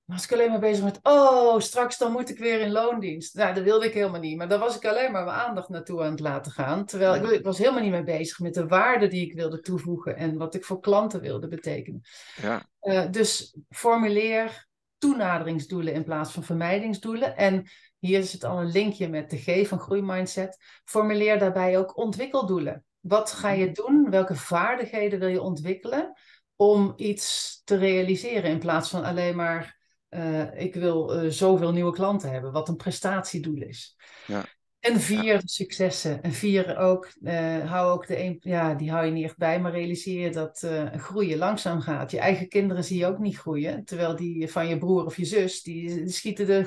Maar 0.05 0.17
was 0.17 0.25
ik 0.25 0.33
alleen 0.33 0.49
maar 0.49 0.59
bezig 0.59 0.83
met, 0.83 0.99
oh, 1.03 1.59
straks 1.59 1.97
dan 1.97 2.11
moet 2.11 2.29
ik 2.29 2.37
weer 2.37 2.59
in 2.59 2.71
loondienst. 2.71 3.35
Nou, 3.35 3.53
dat 3.53 3.63
wilde 3.63 3.85
ik 3.85 3.93
helemaal 3.93 4.19
niet. 4.19 4.37
Maar 4.37 4.47
daar 4.47 4.59
was 4.59 4.75
ik 4.75 4.85
alleen 4.85 5.11
maar 5.11 5.25
mijn 5.25 5.37
aandacht 5.37 5.69
naartoe 5.69 6.03
aan 6.03 6.11
het 6.11 6.19
laten 6.19 6.51
gaan. 6.51 6.85
Terwijl 6.85 7.15
ik, 7.15 7.31
ik 7.31 7.43
was 7.43 7.57
helemaal 7.57 7.81
niet 7.81 7.91
mee 7.91 8.03
bezig 8.03 8.39
met 8.39 8.53
de 8.53 8.67
waarde 8.67 9.07
die 9.07 9.25
ik 9.25 9.33
wilde 9.33 9.59
toevoegen 9.59 10.15
en 10.15 10.37
wat 10.37 10.55
ik 10.55 10.65
voor 10.65 10.79
klanten 10.79 11.21
wilde 11.21 11.47
betekenen. 11.47 12.01
Ja. 12.41 12.65
Uh, 12.81 13.11
dus 13.11 13.57
formuleer 13.69 14.67
toenaderingsdoelen 14.99 15.93
in 15.93 16.03
plaats 16.03 16.31
van 16.31 16.43
vermijdingsdoelen. 16.43 17.37
En 17.37 17.69
hier 17.99 18.19
is 18.19 18.33
het 18.33 18.43
al 18.43 18.59
een 18.59 18.71
linkje 18.71 19.09
met 19.09 19.29
de 19.29 19.37
G 19.37 19.67
van 19.67 19.79
groeimindset. 19.79 20.57
Formuleer 20.85 21.39
daarbij 21.39 21.77
ook 21.77 21.97
ontwikkeldoelen. 21.97 22.83
Wat 22.99 23.31
ga 23.31 23.49
je 23.49 23.71
doen? 23.71 24.09
Welke 24.09 24.35
vaardigheden 24.35 25.19
wil 25.19 25.27
je 25.27 25.41
ontwikkelen 25.41 26.13
om 26.55 26.93
iets 26.95 27.61
te 27.63 27.75
realiseren 27.75 28.49
in 28.49 28.59
plaats 28.59 28.89
van 28.89 29.03
alleen 29.03 29.35
maar 29.35 29.79
uh, 30.09 30.61
ik 30.61 30.75
wil 30.75 31.23
uh, 31.23 31.31
zoveel 31.31 31.71
nieuwe 31.71 31.93
klanten 31.93 32.31
hebben, 32.31 32.51
wat 32.51 32.69
een 32.69 32.75
prestatiedoel 32.75 33.61
is. 33.61 33.97
Ja. 34.27 34.45
En 34.79 34.99
vier 34.99 35.41
successen. 35.45 36.21
En 36.21 36.31
vier 36.31 36.77
ook, 36.77 37.11
uh, 37.21 37.69
hou 37.71 37.91
ook 37.91 38.07
de 38.07 38.19
een, 38.19 38.37
ja, 38.41 38.73
die 38.73 38.91
hou 38.91 39.05
je 39.05 39.11
niet 39.11 39.23
echt 39.23 39.37
bij, 39.37 39.59
maar 39.59 39.71
realiseer 39.71 40.21
je 40.21 40.31
dat 40.31 40.61
uh, 40.65 40.93
groeien 40.93 41.37
langzaam 41.37 41.81
gaat. 41.81 42.11
Je 42.11 42.19
eigen 42.19 42.47
kinderen 42.47 42.83
zie 42.83 42.97
je 42.97 43.05
ook 43.05 43.19
niet 43.19 43.37
groeien, 43.37 43.85
terwijl 43.85 44.15
die 44.15 44.47
van 44.47 44.67
je 44.67 44.77
broer 44.77 45.05
of 45.05 45.17
je 45.17 45.25
zus, 45.25 45.61
die, 45.61 45.95
die 45.95 46.09
schieten 46.09 46.47
de, 46.47 46.63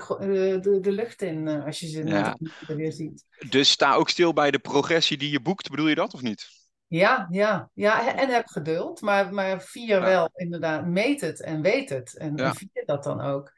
de, 0.62 0.80
de, 0.80 0.92
lucht 0.92 1.22
in 1.22 1.46
uh, 1.46 1.64
als 1.64 1.80
je 1.80 1.88
ze 1.88 2.04
ja. 2.04 2.38
weer 2.66 2.92
ziet. 2.92 3.24
Dus 3.48 3.70
sta 3.70 3.94
ook 3.94 4.08
stil 4.08 4.32
bij 4.32 4.50
de 4.50 4.58
progressie 4.58 5.16
die 5.16 5.30
je 5.30 5.40
boekt, 5.40 5.70
bedoel 5.70 5.88
je 5.88 5.94
dat 5.94 6.14
of 6.14 6.22
niet? 6.22 6.48
Ja, 6.86 7.26
ja, 7.30 7.70
ja, 7.74 8.16
en 8.16 8.28
heb 8.28 8.46
geduld, 8.46 9.00
maar, 9.00 9.34
maar 9.34 9.62
vier 9.62 9.86
ja. 9.86 10.00
wel 10.00 10.30
inderdaad, 10.34 10.86
meet 10.86 11.20
het 11.20 11.42
en 11.42 11.62
weet 11.62 11.88
het 11.88 12.16
en, 12.16 12.36
en 12.36 12.54
vier 12.54 12.82
dat 12.84 13.04
dan 13.04 13.20
ook. 13.20 13.52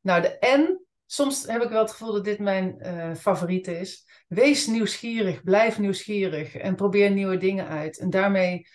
Nou, 0.00 0.22
de 0.22 0.36
N 0.40 0.88
soms 1.12 1.46
heb 1.46 1.62
ik 1.62 1.68
wel 1.68 1.82
het 1.82 1.90
gevoel 1.90 2.12
dat 2.12 2.24
dit 2.24 2.38
mijn 2.38 2.76
uh, 2.82 3.14
favoriete 3.14 3.78
is. 3.78 4.06
Wees 4.28 4.66
nieuwsgierig, 4.66 5.42
blijf 5.42 5.78
nieuwsgierig 5.78 6.56
en 6.56 6.74
probeer 6.74 7.10
nieuwe 7.10 7.36
dingen 7.36 7.68
uit. 7.68 7.98
En 7.98 8.10
daarmee 8.10 8.66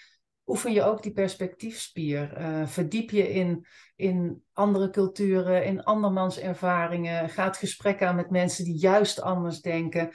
oefen 0.45 0.73
je 0.73 0.83
ook 0.83 1.03
die 1.03 1.11
perspectiefspier. 1.11 2.39
Uh, 2.39 2.67
verdiep 2.67 3.09
je 3.09 3.29
in, 3.29 3.65
in 3.95 4.43
andere 4.53 4.89
culturen, 4.89 5.65
in 5.65 5.83
andermans 5.83 6.39
ervaringen. 6.39 7.29
Ga 7.29 7.43
het 7.43 7.57
gesprek 7.57 8.03
aan 8.03 8.15
met 8.15 8.29
mensen 8.29 8.63
die 8.63 8.77
juist 8.77 9.21
anders 9.21 9.61
denken. 9.61 10.09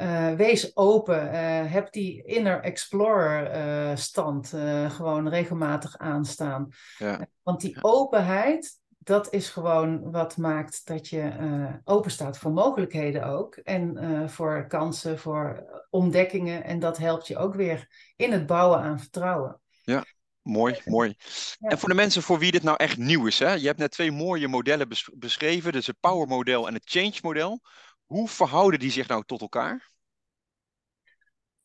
Uh, 0.00 0.32
wees 0.32 0.76
open. 0.76 1.30
heb 1.68 1.92
die 1.92 2.22
inner 2.24 2.60
explorer 2.60 3.98
stand 3.98 4.54
gewoon 4.88 5.28
regelmatig 5.28 5.98
aanstaan. 5.98 6.68
Ja. 6.98 7.26
Want 7.42 7.60
die 7.60 7.76
openheid, 7.80 8.80
dat 9.06 9.32
is 9.32 9.48
gewoon 9.48 10.10
wat 10.10 10.36
maakt 10.36 10.86
dat 10.86 11.08
je 11.08 11.36
uh, 11.40 11.74
open 11.84 12.10
staat 12.10 12.38
voor 12.38 12.52
mogelijkheden 12.52 13.24
ook. 13.24 13.54
En 13.54 14.04
uh, 14.04 14.28
voor 14.28 14.66
kansen, 14.66 15.18
voor 15.18 15.64
ontdekkingen. 15.90 16.64
En 16.64 16.78
dat 16.78 16.98
helpt 16.98 17.26
je 17.26 17.36
ook 17.36 17.54
weer 17.54 17.88
in 18.16 18.32
het 18.32 18.46
bouwen 18.46 18.78
aan 18.78 19.00
vertrouwen. 19.00 19.60
Ja, 19.82 20.04
mooi, 20.42 20.80
mooi. 20.84 21.14
Ja. 21.58 21.68
En 21.68 21.78
voor 21.78 21.88
de 21.88 21.94
mensen 21.94 22.22
voor 22.22 22.38
wie 22.38 22.50
dit 22.50 22.62
nou 22.62 22.76
echt 22.76 22.96
nieuw 22.96 23.26
is. 23.26 23.38
Hè? 23.38 23.52
Je 23.52 23.66
hebt 23.66 23.78
net 23.78 23.90
twee 23.90 24.10
mooie 24.10 24.48
modellen 24.48 24.88
bes 24.88 25.10
beschreven. 25.14 25.72
Dus 25.72 25.86
het 25.86 26.00
power 26.00 26.26
model 26.28 26.66
en 26.66 26.74
het 26.74 26.90
change 26.90 27.18
model. 27.22 27.60
Hoe 28.04 28.28
verhouden 28.28 28.80
die 28.80 28.90
zich 28.90 29.08
nou 29.08 29.22
tot 29.26 29.40
elkaar? 29.40 29.90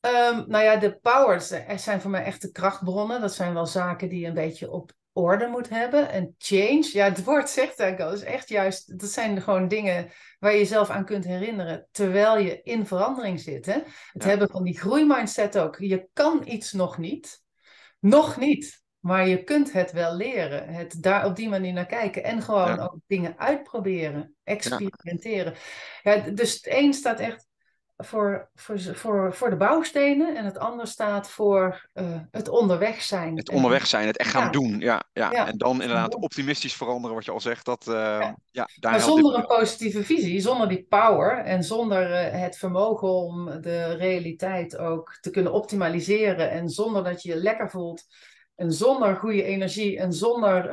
Um, 0.01 0.43
nou 0.47 0.63
ja, 0.63 0.75
de 0.75 0.99
powers 0.99 1.53
zijn 1.75 2.01
voor 2.01 2.11
mij 2.11 2.23
echt 2.23 2.41
de 2.41 2.51
krachtbronnen. 2.51 3.21
Dat 3.21 3.33
zijn 3.33 3.53
wel 3.53 3.65
zaken 3.65 4.09
die 4.09 4.27
een 4.27 4.33
beetje 4.33 4.71
op 4.71 4.91
orde 5.13 5.47
moet 5.47 5.69
hebben. 5.69 6.09
En 6.09 6.35
change, 6.37 6.89
ja, 6.91 7.05
het 7.05 7.23
woord 7.23 7.49
zegt 7.49 7.79
eigenlijk 7.79 8.11
al, 8.11 8.17
is 8.17 8.33
echt 8.33 8.49
juist, 8.49 8.99
dat 8.99 9.09
zijn 9.09 9.41
gewoon 9.41 9.67
dingen 9.67 10.09
waar 10.39 10.51
je 10.51 10.57
jezelf 10.57 10.89
aan 10.89 11.05
kunt 11.05 11.25
herinneren 11.25 11.87
terwijl 11.91 12.37
je 12.37 12.61
in 12.61 12.85
verandering 12.85 13.39
zit. 13.39 13.65
Hè? 13.65 13.79
Het 14.11 14.23
hebben 14.23 14.49
van 14.49 14.63
die 14.63 14.79
groeimindset 14.79 15.57
ook. 15.57 15.77
Je 15.79 16.07
kan 16.13 16.41
iets 16.45 16.71
nog 16.71 16.97
niet, 16.97 17.43
nog 17.99 18.37
niet, 18.37 18.83
maar 18.99 19.27
je 19.27 19.43
kunt 19.43 19.71
het 19.71 19.91
wel 19.91 20.15
leren. 20.15 20.67
Het 20.67 21.03
daar 21.03 21.25
op 21.25 21.35
die 21.35 21.49
manier 21.49 21.73
naar 21.73 21.85
kijken 21.85 22.23
en 22.23 22.41
gewoon 22.41 22.79
ook 22.79 22.95
dingen 23.07 23.37
uitproberen, 23.37 24.35
experimenteren. 24.43 25.53
Ja. 26.03 26.17
dus 26.17 26.53
het 26.53 26.67
een 26.67 26.93
staat 26.93 27.19
echt 27.19 27.49
voor, 28.05 28.49
voor, 28.55 28.79
voor, 28.79 29.33
voor 29.33 29.49
de 29.49 29.55
bouwstenen 29.55 30.35
en 30.35 30.45
het 30.45 30.57
ander 30.57 30.87
staat 30.87 31.29
voor 31.29 31.89
uh, 31.93 32.19
het 32.31 32.49
onderweg 32.49 33.01
zijn. 33.01 33.37
Het 33.37 33.49
onderweg 33.49 33.87
zijn, 33.87 34.07
het 34.07 34.17
echt 34.17 34.29
gaan 34.29 34.43
ja. 34.43 34.49
doen. 34.49 34.79
Ja, 34.79 35.03
ja. 35.13 35.31
ja. 35.31 35.47
En 35.47 35.57
dan 35.57 35.81
inderdaad 35.81 36.15
optimistisch 36.15 36.73
veranderen, 36.73 37.15
wat 37.15 37.25
je 37.25 37.31
al 37.31 37.39
zegt. 37.39 37.65
Dat, 37.65 37.85
uh, 37.87 37.93
ja. 37.93 38.37
ja. 38.51 38.67
daar 38.79 38.91
maar 38.91 39.01
zonder 39.01 39.35
een 39.35 39.45
positieve 39.45 40.03
visie, 40.03 40.39
zonder 40.39 40.69
die 40.69 40.85
power 40.89 41.37
en 41.37 41.63
zonder 41.63 42.09
uh, 42.09 42.41
het 42.41 42.57
vermogen 42.57 43.09
om 43.09 43.61
de 43.61 43.95
realiteit 43.95 44.77
ook 44.77 45.17
te 45.21 45.29
kunnen 45.29 45.53
optimaliseren 45.53 46.51
en 46.51 46.69
zonder 46.69 47.03
dat 47.03 47.23
je 47.23 47.29
je 47.29 47.35
lekker 47.35 47.69
voelt 47.69 48.03
En 48.55 48.71
zonder 48.71 49.15
goede 49.15 49.43
energie 49.43 49.99
en 49.99 50.13
zonder 50.13 50.67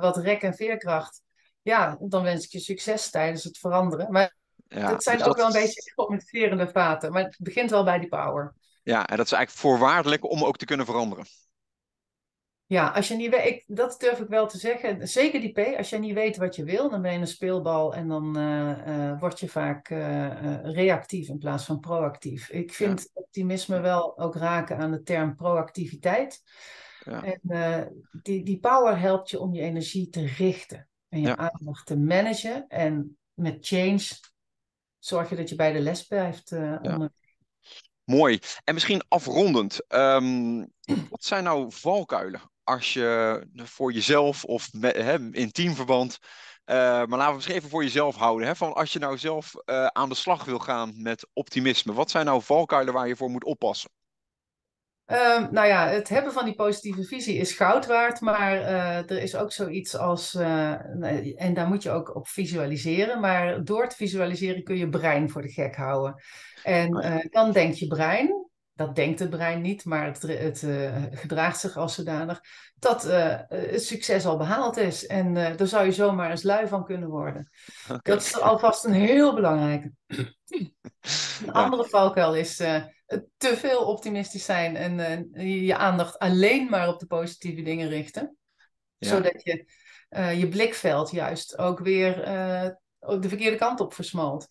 wat 0.00 0.16
rek 0.16 0.42
en 0.42 0.54
veerkracht, 0.54 1.22
ja, 1.62 1.96
dan 2.00 2.22
wens 2.22 2.44
ik 2.44 2.50
je 2.50 2.60
succes 2.60 3.10
tijdens 3.10 3.44
het 3.44 3.58
veranderen. 3.58 4.12
Maar 4.12 4.36
ja, 4.68 4.92
het 4.92 5.02
zijn 5.02 5.18
dus 5.18 5.26
ook 5.26 5.36
wel 5.36 5.46
een 5.46 5.52
beetje 5.52 5.92
communicerende 5.94 6.68
vaten, 6.68 7.12
maar 7.12 7.22
het 7.22 7.36
begint 7.38 7.70
wel 7.70 7.84
bij 7.84 7.98
die 7.98 8.08
power. 8.08 8.54
Ja, 8.82 9.06
en 9.06 9.16
dat 9.16 9.26
is 9.26 9.32
eigenlijk 9.32 9.66
voorwaardelijk 9.66 10.30
om 10.30 10.44
ook 10.44 10.56
te 10.56 10.64
kunnen 10.64 10.86
veranderen. 10.86 11.24
Ja, 12.66 12.88
als 12.88 13.08
je 13.08 13.14
niet 13.14 13.30
weet, 13.30 13.64
dat 13.66 14.00
durf 14.00 14.20
ik 14.20 14.28
wel 14.28 14.46
te 14.46 14.58
zeggen. 14.58 15.08
Zeker 15.08 15.40
die 15.40 15.52
P, 15.52 15.76
als 15.76 15.90
je 15.90 15.98
niet 15.98 16.14
weet 16.14 16.36
wat 16.36 16.56
je 16.56 16.64
wil, 16.64 16.90
dan 16.90 17.02
ben 17.02 17.12
je 17.12 17.18
een 17.18 17.26
speelbal 17.26 17.94
en 17.94 18.08
dan 18.08 18.38
uh, 18.38 18.86
uh, 18.86 19.20
word 19.20 19.40
je 19.40 19.48
vaak 19.48 19.90
uh, 19.90 20.62
reactief 20.62 21.28
in 21.28 21.38
plaats 21.38 21.64
van 21.64 21.80
proactief. 21.80 22.48
Ik 22.48 22.72
vind 22.72 23.10
optimisme 23.12 23.80
wel 23.80 24.18
ook 24.18 24.34
raken 24.34 24.76
aan 24.76 24.90
de 24.90 25.02
term 25.02 25.36
proactiviteit. 25.36 26.42
Ja. 27.04 27.22
En 27.22 27.40
die, 28.22 28.44
die 28.44 28.58
power 28.58 28.98
helpt 28.98 29.30
je 29.30 29.40
om 29.40 29.54
je 29.54 29.62
energie 29.62 30.08
te 30.08 30.26
richten 30.26 30.88
en 31.08 31.20
je 31.20 31.26
ja. 31.26 31.36
aandacht 31.36 31.86
te 31.86 31.96
managen. 31.96 32.64
En 32.68 33.18
met 33.34 33.56
change 33.60 34.08
zorg 35.04 35.30
je 35.30 35.36
dat 35.36 35.48
je 35.48 35.54
bij 35.54 35.72
de 35.72 35.80
les 35.80 36.02
blijft 36.02 36.52
onder 36.52 37.10
Mooi. 38.04 38.38
En 38.64 38.74
misschien 38.74 39.02
afrondend, 39.08 39.92
um, 39.94 40.58
wat 41.10 41.24
zijn 41.24 41.44
nou 41.44 41.72
valkuilen 41.72 42.40
als 42.62 42.92
je 42.92 43.46
voor 43.54 43.92
jezelf 43.92 44.44
of 44.44 44.72
met, 44.72 44.96
hè, 44.96 45.30
in 45.30 45.50
teamverband, 45.50 46.18
uh, 46.20 46.76
maar 46.76 47.08
laten 47.08 47.28
we 47.28 47.34
misschien 47.34 47.56
even 47.56 47.68
voor 47.70 47.82
jezelf 47.82 48.16
houden, 48.16 48.46
hè, 48.46 48.56
van 48.56 48.72
als 48.72 48.92
je 48.92 48.98
nou 48.98 49.18
zelf 49.18 49.52
uh, 49.64 49.86
aan 49.86 50.08
de 50.08 50.14
slag 50.14 50.44
wil 50.44 50.58
gaan 50.58 51.02
met 51.02 51.26
optimisme, 51.32 51.92
wat 51.92 52.10
zijn 52.10 52.26
nou 52.26 52.42
valkuilen 52.42 52.94
waar 52.94 53.08
je 53.08 53.16
voor 53.16 53.30
moet 53.30 53.44
oppassen? 53.44 53.90
Um, 55.06 55.48
nou 55.50 55.66
ja, 55.66 55.88
het 55.88 56.08
hebben 56.08 56.32
van 56.32 56.44
die 56.44 56.54
positieve 56.54 57.04
visie 57.04 57.36
is 57.36 57.52
goud 57.52 57.86
waard, 57.86 58.20
maar 58.20 58.60
uh, 58.60 58.96
er 58.96 59.22
is 59.22 59.36
ook 59.36 59.52
zoiets 59.52 59.96
als, 59.96 60.34
en 60.34 61.54
daar 61.54 61.68
moet 61.68 61.82
je 61.82 61.90
ook 61.90 62.14
op 62.14 62.28
visualiseren, 62.28 63.20
maar 63.20 63.64
door 63.64 63.88
te 63.88 63.96
visualiseren 63.96 64.62
kun 64.62 64.76
je 64.76 64.88
brein 64.88 65.30
voor 65.30 65.42
de 65.42 65.52
gek 65.52 65.76
houden. 65.76 66.22
En 66.62 66.96
oh 66.96 67.16
dan 67.30 67.52
denkt 67.52 67.78
je 67.78 67.86
brein, 67.86 68.48
dat 68.74 68.94
denkt 68.94 69.18
het 69.18 69.30
brein 69.30 69.60
niet, 69.60 69.84
maar 69.84 70.06
het, 70.06 70.22
het 70.22 70.66
gedraagt 71.10 71.60
zich 71.60 71.76
als 71.76 71.94
zodanig, 71.94 72.40
dat 72.78 73.02
het 73.48 73.84
succes 73.84 74.26
al 74.26 74.36
behaald 74.36 74.76
is. 74.76 75.06
En 75.06 75.34
daar 75.34 75.66
zou 75.66 75.84
je 75.84 75.92
zomaar 75.92 76.30
eens 76.30 76.42
lui 76.42 76.68
van 76.68 76.84
kunnen 76.84 77.08
worden. 77.08 77.50
Okay. 77.84 77.98
Dat 78.02 78.22
is 78.22 78.40
alvast 78.40 78.84
een 78.84 78.92
heel 78.92 79.34
belangrijke. 79.34 79.92
Een 81.46 81.52
andere 81.52 81.88
valkuil 81.88 82.34
is 82.34 82.60
te 83.36 83.56
veel 83.56 83.86
optimistisch 83.86 84.44
zijn 84.44 84.76
en 84.76 85.28
je 85.64 85.76
aandacht 85.76 86.18
alleen 86.18 86.68
maar 86.68 86.88
op 86.88 86.98
de 86.98 87.06
positieve 87.06 87.62
dingen 87.62 87.88
richten. 87.88 88.36
Ja. 88.98 89.08
Zodat 89.08 89.42
je 89.42 89.64
je 90.36 90.48
blikveld 90.48 91.10
juist 91.10 91.58
ook 91.58 91.78
weer 91.78 92.14
de 92.98 93.28
verkeerde 93.28 93.56
kant 93.56 93.80
op 93.80 93.94
versmalt 93.94 94.46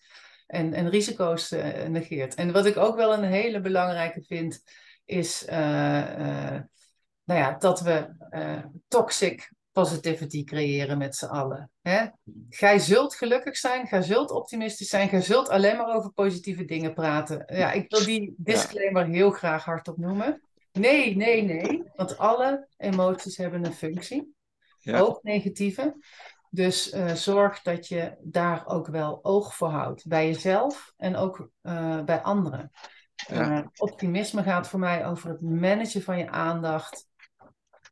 en, 0.46 0.74
en 0.74 0.90
risico's 0.90 1.50
negeert. 1.88 2.34
En 2.34 2.52
wat 2.52 2.66
ik 2.66 2.76
ook 2.76 2.96
wel 2.96 3.12
een 3.12 3.24
hele 3.24 3.60
belangrijke 3.60 4.22
vind, 4.22 4.62
is 5.04 5.44
nou 7.24 7.40
ja, 7.40 7.56
dat 7.58 7.80
we 7.80 8.14
toxic 8.88 9.52
positivity 9.74 10.44
creëren 10.44 10.98
met 10.98 11.16
z'n 11.16 11.24
allen. 11.24 11.70
Hè? 11.82 12.06
Gij 12.50 12.78
zult 12.78 13.14
gelukkig 13.14 13.56
zijn, 13.56 13.86
gij 13.86 14.02
zult 14.02 14.30
optimistisch 14.30 14.88
zijn, 14.88 15.08
gij 15.08 15.20
zult 15.20 15.48
alleen 15.48 15.76
maar 15.76 15.96
over 15.96 16.10
positieve 16.10 16.64
dingen 16.64 16.94
praten. 16.94 17.44
Ja, 17.46 17.72
ik 17.72 17.90
wil 17.90 18.04
die 18.04 18.34
disclaimer 18.36 19.06
heel 19.06 19.30
graag 19.30 19.64
hardop 19.64 19.96
noemen. 19.96 20.42
Nee, 20.72 21.16
nee, 21.16 21.42
nee, 21.42 21.82
want 21.96 22.18
alle 22.18 22.68
emoties 22.76 23.36
hebben 23.36 23.64
een 23.64 23.72
functie. 23.72 24.34
Ja. 24.78 24.98
Ook 24.98 25.22
negatieve. 25.22 25.96
Dus 26.50 26.92
uh, 26.92 27.12
zorg 27.12 27.62
dat 27.62 27.88
je 27.88 28.16
daar 28.20 28.66
ook 28.66 28.86
wel 28.86 29.18
oog 29.22 29.54
voor 29.54 29.68
houdt. 29.68 30.06
Bij 30.06 30.26
jezelf 30.26 30.92
en 30.96 31.16
ook 31.16 31.48
uh, 31.62 32.02
bij 32.02 32.22
anderen. 32.22 32.70
Ja. 33.28 33.58
Uh, 33.58 33.66
optimisme 33.76 34.42
gaat 34.42 34.68
voor 34.68 34.78
mij 34.78 35.06
over 35.06 35.28
het 35.28 35.40
managen 35.40 36.02
van 36.02 36.18
je 36.18 36.30
aandacht. 36.30 37.08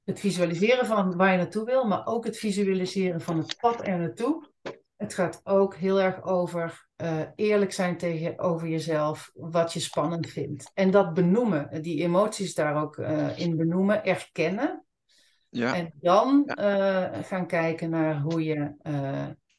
Het 0.04 0.20
visualiseren 0.20 0.86
van 0.86 1.16
waar 1.16 1.30
je 1.32 1.36
naartoe 1.36 1.64
wil, 1.64 1.84
maar 1.84 2.06
ook 2.06 2.24
het 2.24 2.38
visualiseren 2.38 3.20
van 3.20 3.38
het 3.38 3.56
pad 3.60 3.86
er 3.86 3.98
naartoe. 3.98 4.50
Het 4.96 5.14
gaat 5.14 5.40
ook 5.44 5.74
heel 5.74 6.00
erg 6.00 6.22
over 6.22 6.86
eerlijk 7.34 7.72
zijn 7.72 7.96
tegenover 7.96 8.68
jezelf, 8.68 9.30
wat 9.34 9.72
je 9.72 9.80
spannend 9.80 10.26
vindt. 10.26 10.70
En 10.74 10.90
dat 10.90 11.14
benoemen, 11.14 11.82
die 11.82 12.02
emoties 12.02 12.54
daar 12.54 12.82
ook 12.82 12.96
in 13.36 13.56
benoemen, 13.56 14.04
erkennen. 14.04 14.84
Ja. 15.48 15.74
En 15.74 15.92
dan 16.00 16.50
uh, 16.58 17.08
gaan 17.22 17.46
kijken 17.46 17.90
naar 17.90 18.20
hoe 18.20 18.44
je, 18.44 18.74